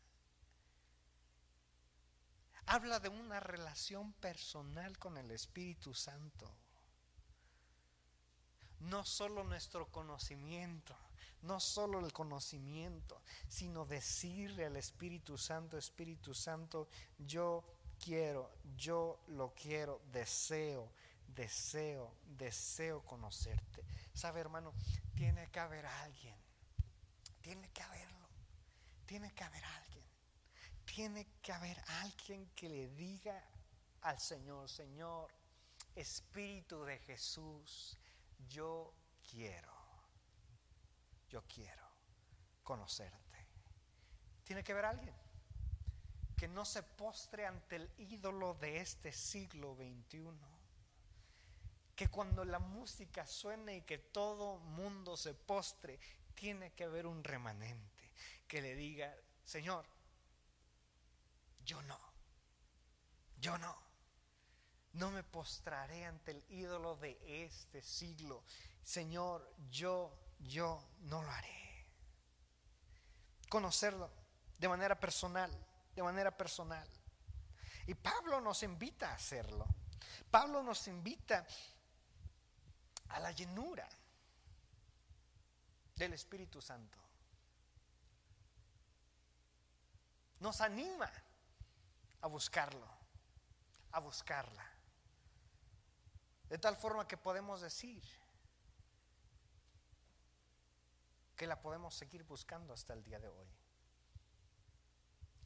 Habla 2.66 3.00
de 3.00 3.08
una 3.08 3.40
relación 3.40 4.12
personal 4.12 4.98
con 4.98 5.16
el 5.16 5.30
Espíritu 5.30 5.94
Santo. 5.94 6.54
No 8.80 9.06
solo 9.06 9.42
nuestro 9.42 9.90
conocimiento, 9.90 10.94
no 11.40 11.60
solo 11.60 12.00
el 12.00 12.12
conocimiento, 12.12 13.22
sino 13.48 13.86
decirle 13.86 14.66
al 14.66 14.76
Espíritu 14.76 15.38
Santo, 15.38 15.78
Espíritu 15.78 16.34
Santo, 16.34 16.90
yo 17.16 17.64
quiero, 17.98 18.50
yo 18.76 19.20
lo 19.28 19.54
quiero, 19.54 20.00
deseo, 20.12 20.92
deseo, 21.26 22.14
deseo 22.24 23.04
conocerte. 23.04 23.84
Sabe, 24.14 24.40
hermano, 24.40 24.72
tiene 25.14 25.50
que 25.50 25.60
haber 25.60 25.86
alguien, 25.86 26.36
tiene 27.40 27.70
que 27.70 27.82
haberlo, 27.82 28.28
tiene 29.06 29.32
que 29.32 29.44
haber 29.44 29.64
alguien, 29.64 30.04
tiene 30.84 31.26
que 31.42 31.52
haber 31.52 31.82
alguien 32.02 32.50
que 32.54 32.68
le 32.68 32.88
diga 32.90 33.42
al 34.02 34.18
Señor, 34.18 34.68
Señor, 34.68 35.30
Espíritu 35.94 36.84
de 36.84 36.98
Jesús, 36.98 37.98
yo 38.48 38.94
quiero 39.28 39.78
yo 41.28 41.42
quiero 41.42 41.86
conocerte. 42.62 43.16
Tiene 44.44 44.64
que 44.64 44.72
haber 44.72 44.86
alguien 44.86 45.14
que 46.38 46.48
no 46.48 46.64
se 46.64 46.82
postre 46.82 47.46
ante 47.46 47.76
el 47.76 47.90
ídolo 47.98 48.54
de 48.54 48.78
este 48.78 49.12
siglo 49.12 49.74
XXI. 49.74 50.30
Que 51.94 52.08
cuando 52.08 52.44
la 52.44 52.60
música 52.60 53.26
suene 53.26 53.78
y 53.78 53.82
que 53.82 53.98
todo 53.98 54.58
mundo 54.58 55.16
se 55.16 55.34
postre, 55.34 55.98
tiene 56.34 56.72
que 56.72 56.84
haber 56.84 57.06
un 57.06 57.24
remanente 57.24 58.12
que 58.46 58.62
le 58.62 58.76
diga, 58.76 59.14
Señor, 59.44 59.84
yo 61.64 61.82
no, 61.82 61.98
yo 63.40 63.58
no, 63.58 63.76
no 64.92 65.10
me 65.10 65.24
postraré 65.24 66.06
ante 66.06 66.30
el 66.30 66.44
ídolo 66.48 66.96
de 66.96 67.18
este 67.44 67.82
siglo. 67.82 68.44
Señor, 68.82 69.52
yo 69.70 70.16
yo 70.40 70.82
no 71.00 71.22
lo 71.22 71.30
haré. 71.30 71.86
Conocerlo 73.48 74.10
de 74.58 74.68
manera 74.68 74.98
personal, 74.98 75.50
de 75.98 76.04
manera 76.04 76.30
personal. 76.30 76.88
Y 77.88 77.94
Pablo 77.94 78.40
nos 78.40 78.62
invita 78.62 79.10
a 79.10 79.14
hacerlo. 79.14 79.66
Pablo 80.30 80.62
nos 80.62 80.86
invita 80.86 81.44
a 83.08 83.18
la 83.18 83.32
llenura 83.32 83.88
del 85.96 86.12
Espíritu 86.12 86.62
Santo. 86.62 86.98
Nos 90.38 90.60
anima 90.60 91.10
a 92.20 92.28
buscarlo, 92.28 92.86
a 93.90 93.98
buscarla. 93.98 94.70
De 96.48 96.58
tal 96.58 96.76
forma 96.76 97.08
que 97.08 97.16
podemos 97.16 97.60
decir, 97.60 98.04
que 101.34 101.48
la 101.48 101.60
podemos 101.60 101.92
seguir 101.92 102.22
buscando 102.22 102.72
hasta 102.72 102.92
el 102.92 103.02
día 103.02 103.18
de 103.18 103.28
hoy. 103.28 103.57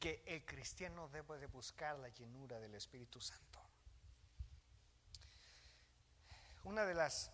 Que 0.03 0.21
el 0.25 0.43
cristiano 0.43 1.07
debe 1.07 1.37
de 1.37 1.47
buscar 1.47 1.97
la 1.97 2.09
llenura 2.09 2.59
del 2.59 2.75
Espíritu 2.75 3.21
Santo. 3.21 3.61
Una 6.65 6.83
de 6.83 6.93
las 6.93 7.31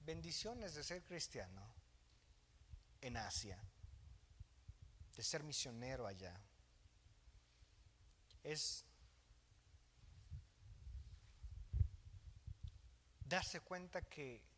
bendiciones 0.00 0.74
de 0.74 0.82
ser 0.82 1.04
cristiano 1.04 1.72
en 3.00 3.16
Asia, 3.16 3.62
de 5.14 5.22
ser 5.22 5.44
misionero 5.44 6.08
allá, 6.08 6.36
es 8.42 8.84
darse 13.20 13.60
cuenta 13.60 14.02
que 14.02 14.49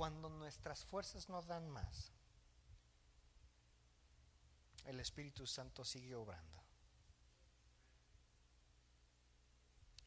Cuando 0.00 0.30
nuestras 0.30 0.82
fuerzas 0.82 1.28
no 1.28 1.42
dan 1.42 1.68
más, 1.68 2.10
el 4.86 4.98
Espíritu 4.98 5.46
Santo 5.46 5.84
sigue 5.84 6.14
obrando. 6.14 6.58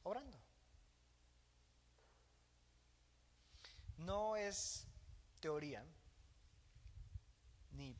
Obrando. 0.01 0.39
No 3.97 4.35
es 4.35 4.87
teoría, 5.39 5.85
ni 7.73 7.95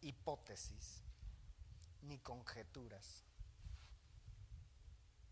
hipótesis, 0.00 1.02
ni 2.02 2.20
conjeturas. 2.20 3.24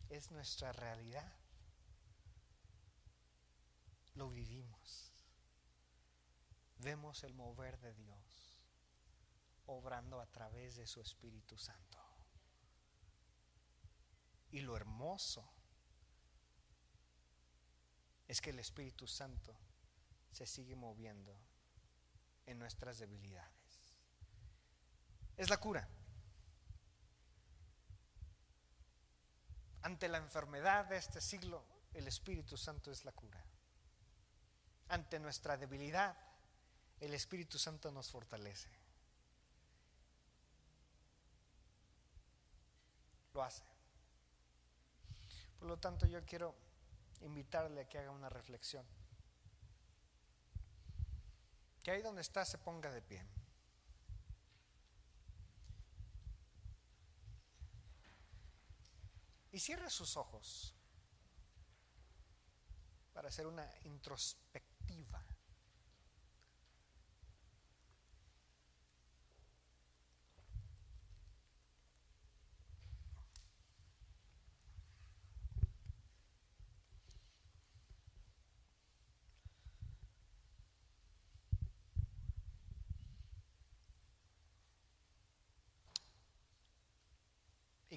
Es 0.09 0.33
nuestra 0.33 0.73
realidad. 0.73 1.33
Lo 4.17 4.29
vivimos 4.29 5.10
vemos 6.81 7.25
el 7.25 7.35
mover 7.35 7.79
de 7.81 7.95
Dios 7.95 8.61
obrando 9.67 10.21
a 10.21 10.27
través 10.27 10.77
de 10.77 10.87
su 10.87 11.01
Espíritu 11.01 11.57
Santo. 11.57 11.99
Y 14.51 14.61
lo 14.61 14.77
hermoso 14.77 15.49
es 18.27 18.41
que 18.41 18.51
el 18.51 18.59
Espíritu 18.59 19.07
Santo 19.07 19.57
se 20.33 20.47
sigue 20.47 20.75
moviendo 20.75 21.37
en 22.47 22.59
nuestras 22.59 22.99
debilidades. 22.99 23.95
Es 25.37 25.51
la 25.51 25.59
cura. 25.59 25.89
Ante 29.83 30.09
la 30.09 30.19
enfermedad 30.19 30.87
de 30.87 30.97
este 30.97 31.21
siglo, 31.21 31.65
el 31.95 32.07
Espíritu 32.09 32.57
Santo 32.57 32.91
es 32.91 33.05
la 33.05 33.13
cura. 33.13 33.43
Ante 34.89 35.19
nuestra 35.21 35.57
debilidad, 35.57 36.17
el 37.01 37.15
Espíritu 37.15 37.59
Santo 37.59 37.91
nos 37.91 38.11
fortalece. 38.11 38.69
Lo 43.33 43.43
hace. 43.43 43.63
Por 45.59 45.69
lo 45.69 45.79
tanto, 45.79 46.07
yo 46.07 46.25
quiero 46.25 46.55
invitarle 47.23 47.83
a 47.83 47.89
que 47.89 47.99
haga 47.99 48.11
una 48.11 48.29
reflexión. 48.29 48.85
Que 51.83 51.91
ahí 51.91 52.03
donde 52.03 52.21
está 52.21 52.45
se 52.45 52.59
ponga 52.59 52.91
de 52.91 53.03
pie. 53.03 53.25
Y 59.53 59.59
cierre 59.59 59.91
sus 59.91 60.17
ojos 60.17 60.75
para 63.13 63.29
hacer 63.29 63.47
una 63.47 63.69
introspectiva. 63.85 65.25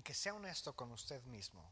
Que 0.03 0.13
sea 0.13 0.33
honesto 0.33 0.75
con 0.75 0.91
usted 0.91 1.23
mismo. 1.23 1.71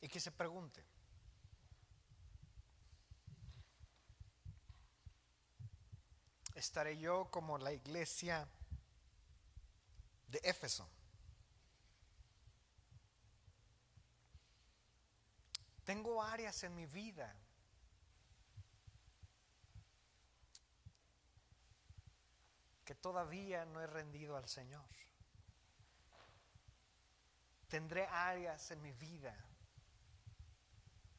Y 0.00 0.08
que 0.08 0.20
se 0.20 0.30
pregunte, 0.30 0.84
¿estaré 6.54 6.98
yo 6.98 7.30
como 7.30 7.58
la 7.58 7.72
iglesia 7.72 8.48
de 10.28 10.40
Éfeso? 10.44 10.88
Tengo 15.84 16.22
áreas 16.22 16.62
en 16.64 16.74
mi 16.74 16.86
vida 16.86 17.32
que 22.86 22.94
todavía 22.94 23.66
no 23.66 23.82
he 23.82 23.86
rendido 23.88 24.36
al 24.36 24.48
Señor. 24.48 24.86
Tendré 27.68 28.06
áreas 28.06 28.70
en 28.70 28.80
mi 28.80 28.92
vida 28.92 29.36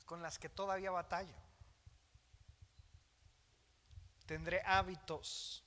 con 0.06 0.22
las 0.22 0.40
que 0.40 0.48
todavía 0.48 0.92
batallo. 0.92 1.36
Tendré 4.26 4.62
hábitos 4.66 5.66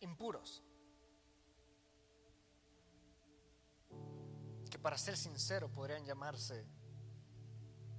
impuros. 0.00 0.62
Que 4.70 4.78
para 4.78 4.98
ser 4.98 5.16
sincero 5.16 5.72
podrían 5.72 6.04
llamarse 6.04 6.66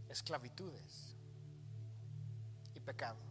esclavitudes 0.10 1.18
y 2.76 2.80
pecado. 2.80 3.29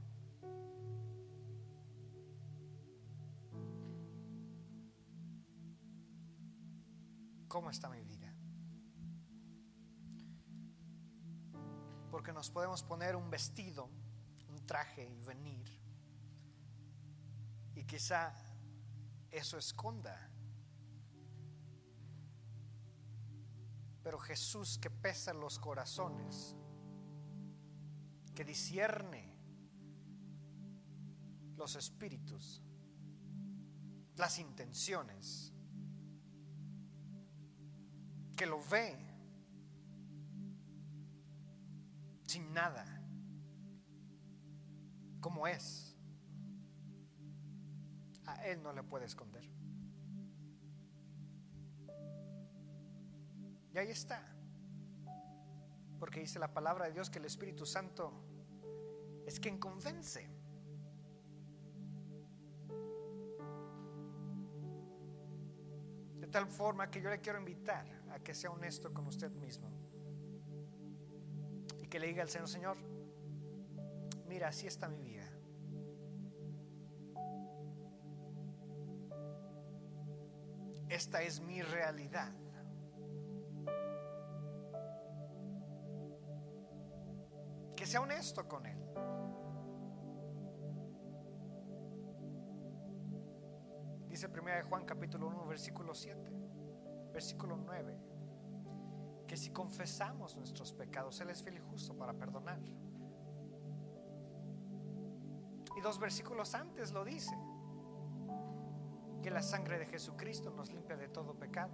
¿Cómo 7.48 7.70
está 7.70 7.88
mi 7.88 8.02
vida? 8.04 8.32
Porque 12.10 12.32
nos 12.32 12.50
podemos 12.50 12.82
poner 12.82 13.16
un 13.16 13.30
vestido, 13.30 13.88
un 14.50 14.66
traje 14.66 15.08
y 15.08 15.24
venir. 15.24 15.66
Y 17.74 17.84
quizá 17.84 18.34
eso 19.30 19.56
esconda. 19.56 20.30
Pero 24.02 24.18
Jesús 24.18 24.78
que 24.78 24.90
pesa 24.90 25.32
los 25.32 25.58
corazones, 25.58 26.54
que 28.34 28.44
discierne 28.44 29.34
los 31.56 31.76
espíritus, 31.76 32.62
las 34.16 34.38
intenciones, 34.38 35.52
que 38.38 38.46
lo 38.46 38.60
ve 38.70 38.96
sin 42.22 42.54
nada, 42.54 42.84
como 45.20 45.48
es, 45.48 45.96
a 48.26 48.46
Él 48.46 48.62
no 48.62 48.72
le 48.72 48.84
puede 48.84 49.06
esconder. 49.06 49.44
Y 53.74 53.78
ahí 53.78 53.90
está. 53.90 54.22
Porque 55.98 56.20
dice 56.20 56.38
la 56.38 56.54
palabra 56.54 56.86
de 56.86 56.92
Dios 56.92 57.10
que 57.10 57.18
el 57.18 57.24
Espíritu 57.24 57.66
Santo 57.66 58.12
es 59.26 59.40
quien 59.40 59.58
convence. 59.58 60.37
De 66.28 66.32
tal 66.32 66.46
forma 66.46 66.90
que 66.90 67.00
yo 67.00 67.08
le 67.08 67.22
quiero 67.22 67.38
invitar 67.38 67.86
a 68.10 68.18
que 68.18 68.34
sea 68.34 68.50
honesto 68.50 68.92
con 68.92 69.06
usted 69.06 69.30
mismo. 69.30 69.70
Y 71.80 71.86
que 71.86 71.98
le 71.98 72.08
diga 72.08 72.22
al 72.22 72.28
Señor, 72.28 72.48
Señor, 72.50 72.76
mira, 74.26 74.48
así 74.48 74.66
está 74.66 74.90
mi 74.90 75.00
vida. 75.00 75.26
Esta 80.90 81.22
es 81.22 81.40
mi 81.40 81.62
realidad. 81.62 82.30
Que 87.74 87.86
sea 87.86 88.02
honesto 88.02 88.46
con 88.46 88.66
Él. 88.66 88.78
Dice 94.18 94.26
1 94.36 94.68
Juan 94.68 94.84
capítulo 94.84 95.28
1 95.28 95.46
versículo 95.46 95.94
7 95.94 96.28
versículo 97.12 97.56
9, 97.56 97.96
que 99.28 99.36
si 99.36 99.50
confesamos 99.50 100.36
nuestros 100.36 100.72
pecados, 100.72 101.20
Él 101.20 101.30
es 101.30 101.40
fiel 101.40 101.58
y 101.58 101.60
justo 101.60 101.96
para 101.96 102.14
perdonar. 102.14 102.58
Y 105.76 105.80
dos 105.80 106.00
versículos 106.00 106.56
antes 106.56 106.90
lo 106.90 107.04
dice, 107.04 107.32
que 109.22 109.30
la 109.30 109.40
sangre 109.40 109.78
de 109.78 109.86
Jesucristo 109.86 110.50
nos 110.50 110.72
limpia 110.72 110.96
de 110.96 111.08
todo 111.08 111.34
pecado. 111.38 111.70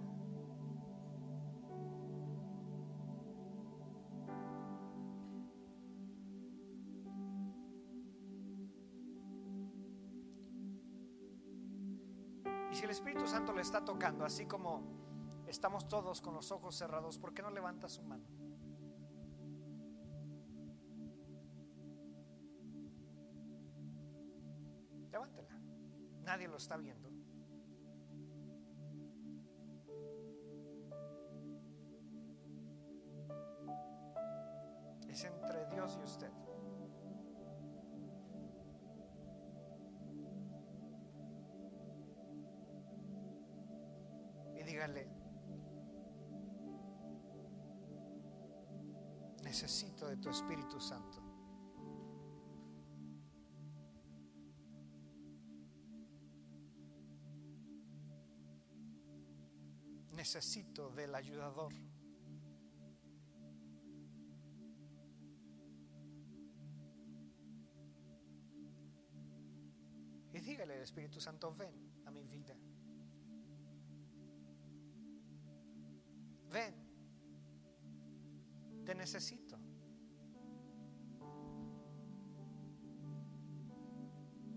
Le 13.53 13.61
está 13.61 13.85
tocando, 13.85 14.25
así 14.25 14.45
como 14.45 14.95
Estamos 15.47 15.87
todos 15.87 16.21
con 16.21 16.33
los 16.33 16.51
ojos 16.51 16.75
cerrados. 16.75 17.19
¿Por 17.19 17.33
qué 17.33 17.41
no 17.41 17.51
levanta 17.51 17.87
su 17.87 18.01
mano? 18.03 18.25
Levántela. 25.11 25.59
Nadie 26.23 26.47
lo 26.47 26.57
está 26.57 26.77
viendo. 26.77 27.09
Es 35.07 35.23
entre 35.23 35.65
Dios 35.67 35.97
y 36.01 36.03
usted. 36.03 36.44
Dígale, 44.85 45.07
necesito 49.43 50.07
de 50.07 50.17
tu 50.17 50.29
Espíritu 50.29 50.79
Santo. 50.79 51.21
Necesito 60.11 60.89
del 60.91 61.13
ayudador. 61.15 61.73
Y 70.33 70.39
dígale 70.39 70.73
al 70.73 70.81
Espíritu 70.81 71.19
Santo, 71.19 71.55
ven 71.55 72.03
a 72.05 72.11
mi 72.11 72.25
vida. 72.25 72.55
Ven. 76.55 76.73
Te 78.85 78.95
necesito. 78.95 79.57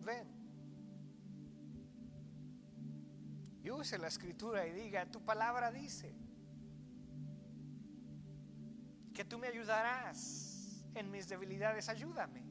Ven. 0.04 0.28
Y 3.64 3.70
use 3.72 3.98
la 3.98 4.06
escritura 4.06 4.64
y 4.68 4.72
diga, 4.72 5.10
tu 5.10 5.24
palabra 5.24 5.72
dice 5.72 6.14
que 9.12 9.24
tú 9.24 9.36
me 9.36 9.48
ayudarás 9.48 10.86
en 10.94 11.10
mis 11.10 11.28
debilidades, 11.28 11.88
ayúdame. 11.88 12.44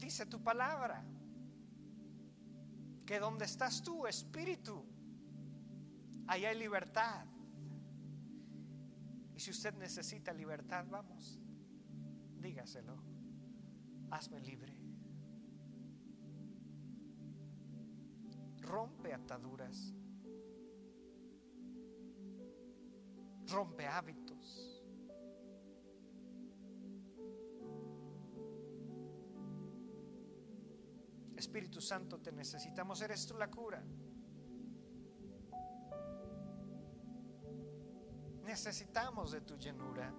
Dice 0.00 0.24
tu 0.24 0.42
palabra 0.42 1.04
que 3.04 3.18
donde 3.18 3.44
estás 3.44 3.82
tú, 3.82 4.06
espíritu, 4.06 4.93
Ahí 6.26 6.44
hay 6.44 6.58
libertad. 6.58 7.26
Y 9.34 9.40
si 9.40 9.50
usted 9.50 9.74
necesita 9.74 10.32
libertad, 10.32 10.86
vamos, 10.88 11.40
dígaselo. 12.40 12.96
Hazme 14.10 14.40
libre. 14.40 14.74
Rompe 18.60 19.12
ataduras. 19.12 19.92
Rompe 23.48 23.86
hábitos. 23.86 24.82
Espíritu 31.36 31.80
Santo, 31.80 32.20
te 32.20 32.32
necesitamos. 32.32 33.02
Eres 33.02 33.26
tú 33.26 33.36
la 33.36 33.50
cura. 33.50 33.84
Necesitamos 38.54 39.32
de 39.32 39.40
tu 39.40 39.56
llenura. 39.56 40.14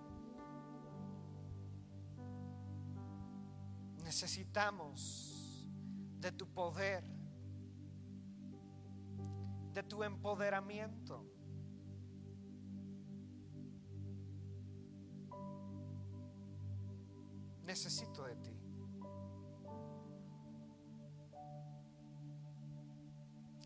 Necesitamos 4.04 5.70
de 6.20 6.34
tu 6.34 6.46
poder, 6.46 7.06
de 9.72 9.84
tu 9.84 10.04
empoderamiento. 10.04 11.26
Necesito 17.64 18.26
de 18.26 18.36
ti. 18.36 18.60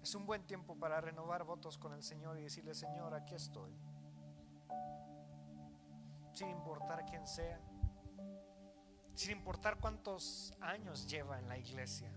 Es 0.03 0.13
un 0.13 0.27
buen 0.27 0.45
tiempo 0.45 0.77
para 0.77 1.01
renovar 1.01 1.43
votos 1.43 1.79
con 1.79 1.91
el 1.93 2.03
Señor 2.03 2.37
y 2.37 2.43
decirle, 2.43 2.75
Señor, 2.75 3.15
aquí 3.15 3.33
estoy. 3.33 3.88
Sin 6.33 6.49
importar 6.49 7.05
quién 7.05 7.27
sea, 7.27 7.59
sin 9.13 9.31
importar 9.31 9.79
cuántos 9.79 10.53
años 10.61 11.07
lleva 11.07 11.39
en 11.39 11.47
la 11.47 11.57
iglesia. 11.57 12.11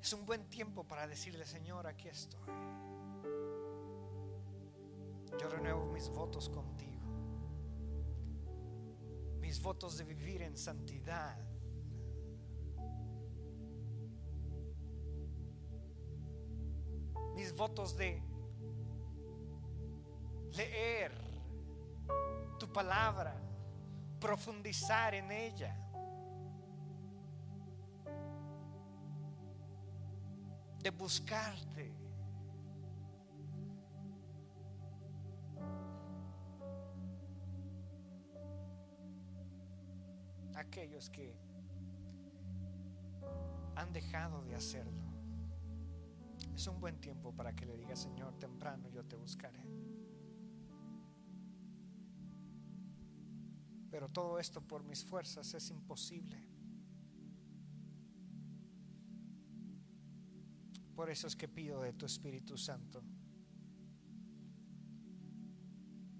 Es 0.00 0.12
un 0.12 0.24
buen 0.24 0.48
tiempo 0.48 0.84
para 0.84 1.06
decirle, 1.06 1.44
Señor, 1.44 1.86
aquí 1.86 2.08
estoy. 2.08 2.40
Yo 5.38 5.48
renuevo 5.48 5.86
mis 5.86 6.08
votos 6.10 6.48
contigo. 6.48 7.00
Mis 9.40 9.60
votos 9.60 9.98
de 9.98 10.04
vivir 10.04 10.42
en 10.42 10.56
santidad 10.56 11.38
mis 17.40 17.54
votos 17.56 17.96
de 17.96 18.22
leer 20.60 21.12
tu 22.58 22.70
palabra, 22.70 23.34
profundizar 24.20 25.14
en 25.14 25.30
ella. 25.30 25.74
De 30.82 30.90
buscarte. 30.90 31.92
Aquellos 40.54 41.08
que 41.10 41.34
han 43.76 43.92
dejado 43.92 44.42
de 44.42 44.54
hacerlo. 44.54 45.10
Es 46.54 46.66
un 46.66 46.78
buen 46.80 47.00
tiempo 47.00 47.32
para 47.32 47.54
que 47.54 47.64
le 47.64 47.76
diga, 47.76 47.96
Señor, 47.96 48.34
temprano 48.38 48.88
yo 48.90 49.04
te 49.04 49.16
buscaré. 49.16 49.64
Pero 53.90 54.08
todo 54.08 54.38
esto 54.38 54.60
por 54.60 54.84
mis 54.84 55.04
fuerzas 55.04 55.52
es 55.54 55.70
imposible. 55.70 56.38
Por 60.94 61.10
eso 61.10 61.26
es 61.26 61.34
que 61.34 61.48
pido 61.48 61.80
de 61.80 61.92
tu 61.92 62.06
Espíritu 62.06 62.56
Santo. 62.56 63.02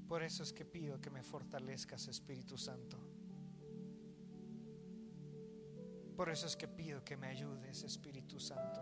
Por 0.09 0.23
eso 0.23 0.43
es 0.43 0.53
que 0.53 0.65
pido 0.65 1.01
que 1.01 1.11
me 1.11 1.23
fortalezcas, 1.23 2.09
Espíritu 2.09 2.59
Santo. 2.59 2.99
Por 6.17 6.29
eso 6.31 6.47
es 6.47 6.57
que 6.57 6.67
pido 6.67 7.05
que 7.05 7.17
me 7.17 7.29
ayudes, 7.29 7.85
Espíritu 7.85 8.41
Santo. 8.41 8.81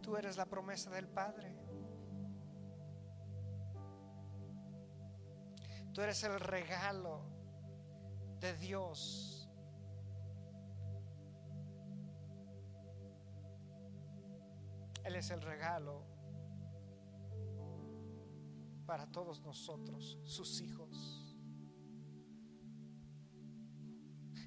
Tú 0.00 0.16
eres 0.16 0.36
la 0.36 0.46
promesa 0.46 0.90
del 0.90 1.08
Padre. 1.08 1.69
Tú 5.92 6.02
eres 6.02 6.22
el 6.24 6.38
regalo 6.38 7.22
de 8.38 8.56
Dios. 8.56 9.48
Él 15.04 15.16
es 15.16 15.30
el 15.30 15.42
regalo 15.42 16.04
para 18.86 19.06
todos 19.06 19.40
nosotros, 19.40 20.18
sus 20.24 20.60
hijos. 20.60 21.36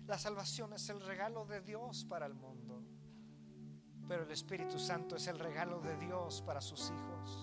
La 0.06 0.18
salvación 0.18 0.74
es 0.74 0.90
el 0.90 1.00
regalo 1.02 1.46
de 1.46 1.62
Dios 1.62 2.06
para 2.06 2.26
el 2.26 2.34
mundo. 2.34 2.84
Pero 4.08 4.24
el 4.24 4.32
Espíritu 4.32 4.78
Santo 4.80 5.16
es 5.16 5.28
el 5.28 5.40
regalo 5.40 5.80
de 5.80 5.98
Dios 5.98 6.42
para 6.42 6.60
sus 6.60 6.92
hijos. 6.92 7.43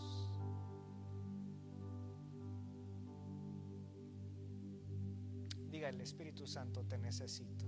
Espíritu 6.01 6.47
Santo, 6.47 6.85
te 6.85 6.99
necesito. 6.99 7.67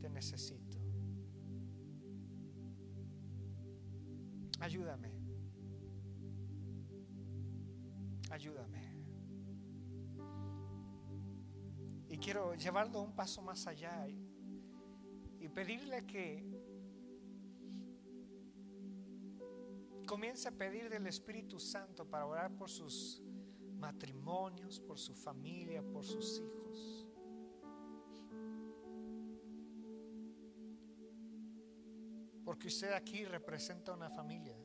Te 0.00 0.08
necesito. 0.08 0.78
Ayúdame. 4.60 5.12
Ayúdame. 8.30 8.88
Y 12.10 12.18
quiero 12.18 12.54
llevarlo 12.54 13.02
un 13.02 13.14
paso 13.14 13.42
más 13.42 13.66
allá 13.66 14.08
y, 14.08 14.26
pedirle 15.54 16.06
que 16.06 16.57
comience 20.08 20.48
a 20.48 20.50
pedir 20.50 20.88
del 20.88 21.06
Espíritu 21.06 21.60
Santo 21.60 22.08
para 22.08 22.24
orar 22.24 22.56
por 22.56 22.70
sus 22.70 23.20
matrimonios, 23.76 24.80
por 24.80 24.98
su 24.98 25.14
familia, 25.14 25.82
por 25.82 26.02
sus 26.02 26.40
hijos. 26.40 27.06
Porque 32.42 32.68
usted 32.68 32.94
aquí 32.94 33.26
representa 33.26 33.92
una 33.92 34.08
familia. 34.08 34.56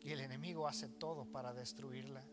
Y 0.00 0.10
el 0.12 0.20
enemigo 0.20 0.68
hace 0.68 0.88
todo 0.88 1.26
para 1.26 1.52
destruirla 1.52 2.24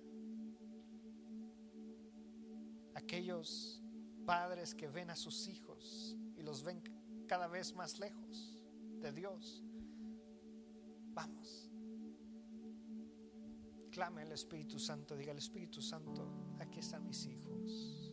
aquellos 2.93 3.81
padres 4.27 4.75
que 4.75 4.87
ven 4.87 5.09
a 5.09 5.15
sus 5.15 5.47
hijos 5.47 6.15
y 6.37 6.43
los 6.43 6.63
ven 6.63 6.81
cada 7.27 7.47
vez 7.47 7.75
más 7.75 7.99
lejos 7.99 8.54
de 9.05 9.11
Dios. 9.11 9.63
Vamos. 11.13 11.69
Clame 13.91 14.23
al 14.23 14.31
Espíritu 14.31 14.79
Santo, 14.79 15.15
diga 15.15 15.31
al 15.31 15.37
Espíritu 15.37 15.81
Santo, 15.81 16.27
aquí 16.59 16.79
están 16.79 17.05
mis 17.05 17.25
hijos. 17.27 18.11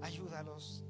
Ayúdalos. 0.00 0.85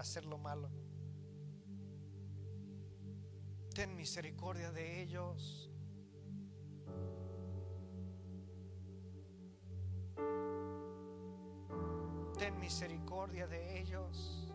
Hacer 0.00 0.24
lo 0.24 0.38
malo. 0.38 0.70
Ten 3.74 3.94
misericordia 3.94 4.72
de 4.72 5.02
ellos. 5.02 5.70
Ten 12.38 12.58
misericordia 12.58 13.46
de 13.46 13.80
ellos. 13.80 14.52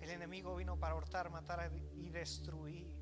El 0.00 0.10
enemigo 0.10 0.56
vino 0.56 0.78
para 0.78 0.94
hurtar, 0.94 1.30
matar 1.30 1.72
y 1.94 2.10
destruir. 2.10 2.96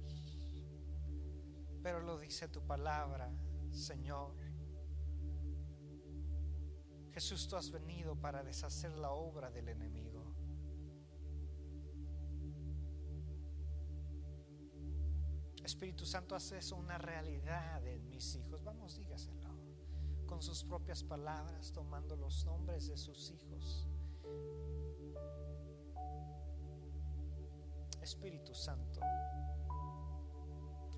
Pero 1.83 2.01
lo 2.01 2.19
dice 2.19 2.49
tu 2.49 2.67
palabra, 2.67 3.31
Señor. 3.71 4.48
Jesús, 7.19 7.49
tú 7.49 7.57
has 7.57 7.73
venido 7.73 8.15
para 8.15 8.45
deshacer 8.45 8.97
la 8.97 9.11
obra 9.11 9.51
del 9.51 9.69
enemigo. 9.71 10.23
Espíritu 15.65 16.07
Santo, 16.07 16.37
hace 16.37 16.59
eso 16.59 16.77
una 16.77 16.97
realidad 16.97 17.85
en 17.89 18.09
mis 18.09 18.37
hijos. 18.37 18.63
Vamos, 18.63 18.95
dígaselo. 18.95 19.51
Con 20.29 20.41
sus 20.41 20.63
propias 20.63 21.03
palabras, 21.03 21.73
tomando 21.73 22.15
los 22.15 22.45
nombres 22.45 22.87
de 22.87 22.97
sus 22.97 23.33
hijos. 23.33 23.89
Espíritu 28.01 28.55
Santo, 28.55 29.01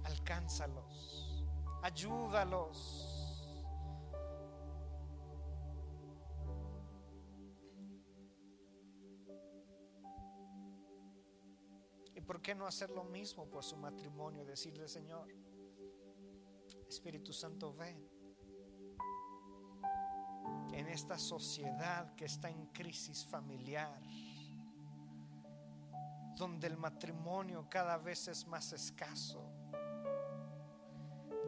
alcánzalos, 0.04 1.46
ayúdalos. 1.82 3.09
Qué 12.50 12.54
no 12.56 12.66
hacer 12.66 12.90
lo 12.90 13.04
mismo 13.04 13.48
por 13.48 13.62
su 13.62 13.76
matrimonio? 13.76 14.44
Decirle, 14.44 14.88
Señor, 14.88 15.28
Espíritu 16.88 17.32
Santo, 17.32 17.72
ven 17.72 18.10
en 20.72 20.88
esta 20.88 21.16
sociedad 21.16 22.12
que 22.16 22.24
está 22.24 22.50
en 22.50 22.66
crisis 22.72 23.24
familiar, 23.24 24.02
donde 26.34 26.66
el 26.66 26.76
matrimonio 26.76 27.68
cada 27.70 27.96
vez 27.98 28.26
es 28.26 28.44
más 28.48 28.72
escaso, 28.72 29.48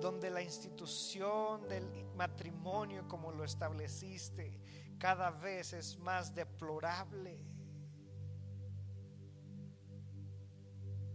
donde 0.01 0.31
la 0.31 0.41
institución 0.41 1.67
del 1.67 2.05
matrimonio 2.15 3.09
como 3.09 3.33
lo 3.33 3.43
estableciste 3.43 4.61
cada 5.01 5.33
vez 5.33 5.73
es 5.73 5.99
más 5.99 6.33
deplorable. 6.33 7.52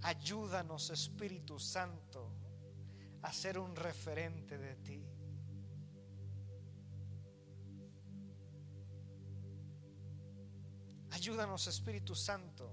Ayúdanos, 0.02 0.90
Espíritu 0.90 1.60
Santo, 1.60 2.32
a 3.22 3.34
ser 3.34 3.58
un 3.58 3.76
referente 3.76 4.58
de 4.58 4.76
ti. 4.78 5.06
Ayúdanos, 11.12 11.68
Espíritu 11.68 12.16
Santo. 12.16 12.72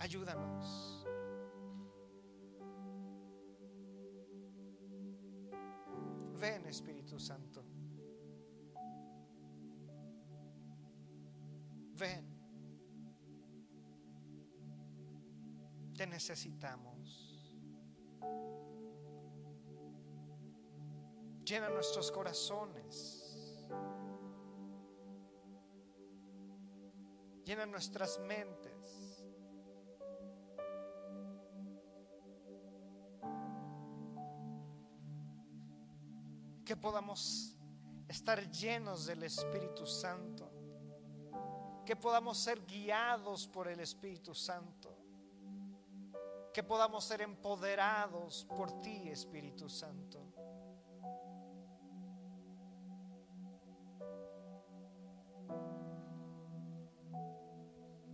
Ayúdanos. 0.00 1.06
Ven, 6.40 6.66
Espíritu 6.66 7.20
Santo. 7.20 7.61
Ven. 12.02 12.26
Te 15.96 16.04
necesitamos. 16.04 17.06
Llena 21.44 21.68
nuestros 21.68 22.10
corazones. 22.10 23.68
Llena 27.44 27.66
nuestras 27.66 28.18
mentes. 28.18 29.24
Que 36.64 36.76
podamos 36.76 37.56
estar 38.08 38.50
llenos 38.50 39.06
del 39.06 39.22
Espíritu 39.22 39.86
Santo. 39.86 40.51
Que 41.84 41.96
podamos 41.96 42.38
ser 42.38 42.64
guiados 42.64 43.46
por 43.46 43.68
el 43.68 43.80
Espíritu 43.80 44.34
Santo. 44.34 44.96
Que 46.52 46.62
podamos 46.62 47.04
ser 47.04 47.22
empoderados 47.22 48.44
por 48.44 48.80
ti, 48.80 49.08
Espíritu 49.08 49.68
Santo. 49.68 50.32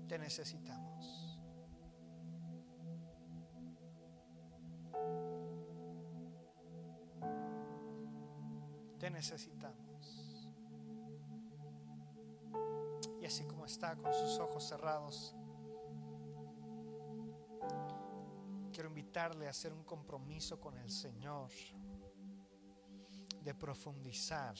Te 0.08 0.18
necesitamos. 0.18 1.38
Te 8.98 9.10
necesitamos. 9.10 9.87
Está 13.68 13.94
con 13.96 14.14
sus 14.14 14.38
ojos 14.38 14.66
cerrados, 14.66 15.36
quiero 18.72 18.88
invitarle 18.88 19.46
a 19.46 19.50
hacer 19.50 19.74
un 19.74 19.84
compromiso 19.84 20.58
con 20.58 20.78
el 20.78 20.90
Señor 20.90 21.50
de 23.42 23.54
profundizar 23.54 24.56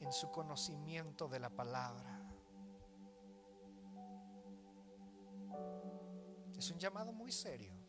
en 0.00 0.12
su 0.12 0.30
conocimiento 0.30 1.28
de 1.28 1.40
la 1.40 1.50
palabra. 1.50 2.26
Es 6.56 6.70
un 6.70 6.78
llamado 6.78 7.12
muy 7.12 7.32
serio. 7.32 7.81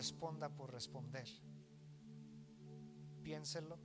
Responda 0.00 0.48
por 0.48 0.72
responder. 0.72 1.28
Piénselo. 3.22 3.78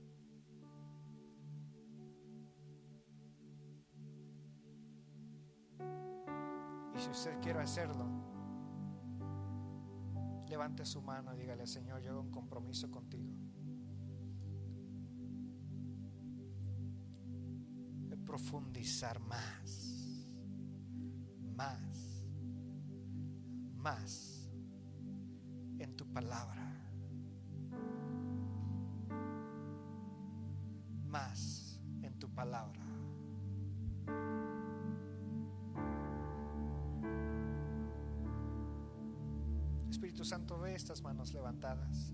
Y 6.94 6.98
si 6.98 7.10
usted 7.10 7.38
quiere 7.42 7.60
hacerlo, 7.60 8.06
levante 10.48 10.86
su 10.86 11.02
mano 11.02 11.34
y 11.34 11.36
dígale, 11.36 11.66
Señor, 11.66 12.00
yo 12.00 12.12
hago 12.12 12.22
un 12.22 12.30
compromiso 12.30 12.90
contigo. 12.90 13.34
De 18.08 18.16
profundizar 18.16 19.20
más, 19.20 20.30
más, 21.54 22.26
más 23.74 24.35
en 25.78 25.96
tu 25.96 26.06
palabra. 26.06 26.62
Más 31.04 31.80
en 32.02 32.18
tu 32.18 32.28
palabra. 32.28 32.84
Espíritu 39.90 40.24
Santo, 40.24 40.58
ve 40.58 40.74
estas 40.74 41.02
manos 41.02 41.32
levantadas. 41.32 42.12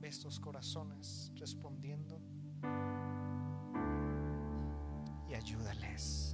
Ve 0.00 0.08
estos 0.08 0.40
corazones 0.40 1.32
respondiendo 1.36 2.20
y 5.28 5.34
ayúdales 5.34 6.29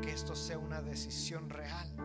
que 0.00 0.12
esto 0.12 0.34
sea 0.34 0.58
una 0.58 0.80
decisión 0.80 1.48
real. 1.48 1.97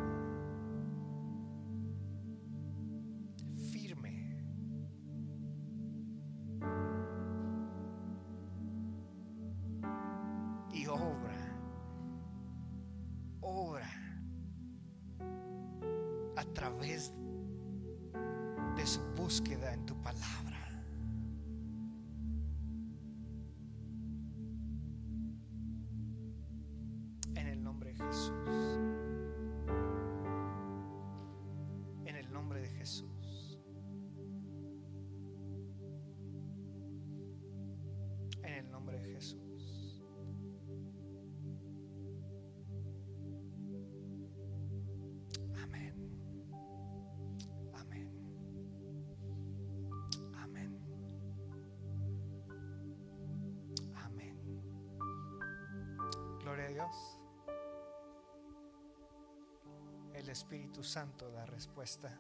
El 60.23 60.29
Espíritu 60.29 60.81
Santo 60.83 61.29
da 61.31 61.45
respuesta. 61.45 62.17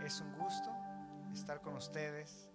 Es 0.00 0.20
un 0.20 0.38
gusto 0.38 0.70
estar 1.32 1.60
con 1.60 1.74
ustedes. 1.74 2.48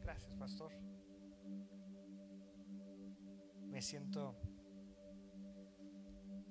Gracias, 0.00 0.32
pastor. 0.36 0.70
Me 3.66 3.82
siento 3.82 4.36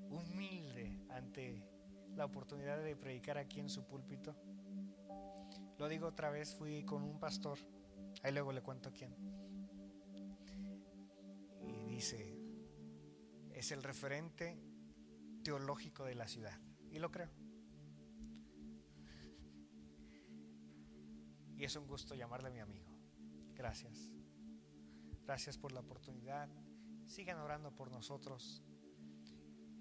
humilde 0.10 1.00
ante 1.12 1.64
la 2.18 2.26
oportunidad 2.26 2.84
de 2.84 2.98
predicar 2.98 3.38
aquí 3.38 3.62
en 3.62 3.70
su 3.70 3.86
púlpito. 3.86 4.36
Lo 5.78 5.88
digo 5.88 6.08
otra 6.08 6.30
vez, 6.30 6.54
fui 6.54 6.84
con 6.84 7.04
un 7.04 7.22
pastor, 7.22 7.58
ahí 8.24 8.32
luego 8.32 8.52
le 8.52 8.62
cuento 8.62 8.92
quién. 8.92 9.16
Y 11.62 11.86
dice, 11.86 12.40
es 13.54 13.72
el 13.72 13.84
referente 13.84 14.58
teológico 15.44 16.06
de 16.06 16.16
la 16.16 16.28
ciudad. 16.28 16.60
Y 16.90 17.00
lo 17.00 17.12
creo. 17.12 17.30
Y 21.56 21.66
es 21.66 21.76
un 21.76 21.88
gusto 21.88 22.16
llamarle 22.16 22.50
mi 22.50 22.60
amigo. 22.60 22.92
Gracias. 23.54 24.12
Gracias 25.24 25.58
por 25.58 25.72
la 25.72 25.82
oportunidad. 25.82 26.50
Sigan 27.06 27.38
orando 27.38 27.74
por 27.76 27.92
nosotros. 27.92 28.64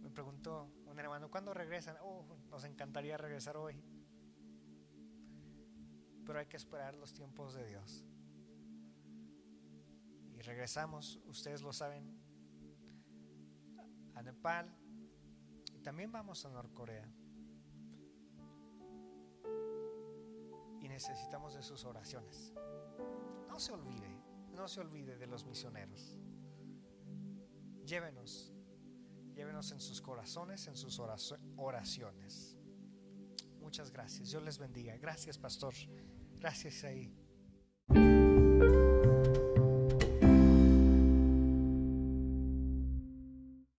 Me 0.00 0.10
preguntó 0.10 0.70
un 0.86 0.98
hermano, 0.98 1.30
¿cuándo 1.30 1.54
regresan? 1.54 1.96
Oh, 2.02 2.24
nos 2.50 2.64
encantaría 2.64 3.16
regresar 3.16 3.56
hoy. 3.56 3.82
Pero 6.24 6.38
hay 6.38 6.46
que 6.46 6.56
esperar 6.56 6.94
los 6.94 7.12
tiempos 7.12 7.54
de 7.54 7.66
Dios. 7.66 8.04
Regresamos, 10.52 11.18
ustedes 11.24 11.62
lo 11.62 11.72
saben, 11.72 12.04
a 14.14 14.22
Nepal 14.22 14.70
y 15.72 15.80
también 15.80 16.12
vamos 16.12 16.44
a 16.44 16.50
Norcorea. 16.50 17.10
Y 20.78 20.88
necesitamos 20.88 21.54
de 21.54 21.62
sus 21.62 21.86
oraciones. 21.86 22.52
No 23.48 23.58
se 23.58 23.72
olvide, 23.72 24.14
no 24.52 24.68
se 24.68 24.80
olvide 24.80 25.16
de 25.16 25.26
los 25.26 25.46
misioneros. 25.46 26.18
Llévenos 27.86 28.52
Llévenos 29.34 29.72
en 29.72 29.80
sus 29.80 30.02
corazones, 30.02 30.66
en 30.66 30.76
sus 30.76 31.00
oraciones. 31.56 32.58
Muchas 33.58 33.90
gracias. 33.90 34.28
Dios 34.28 34.42
les 34.42 34.58
bendiga. 34.58 34.98
Gracias, 34.98 35.38
pastor. 35.38 35.72
Gracias 36.38 36.84
ahí. 36.84 37.10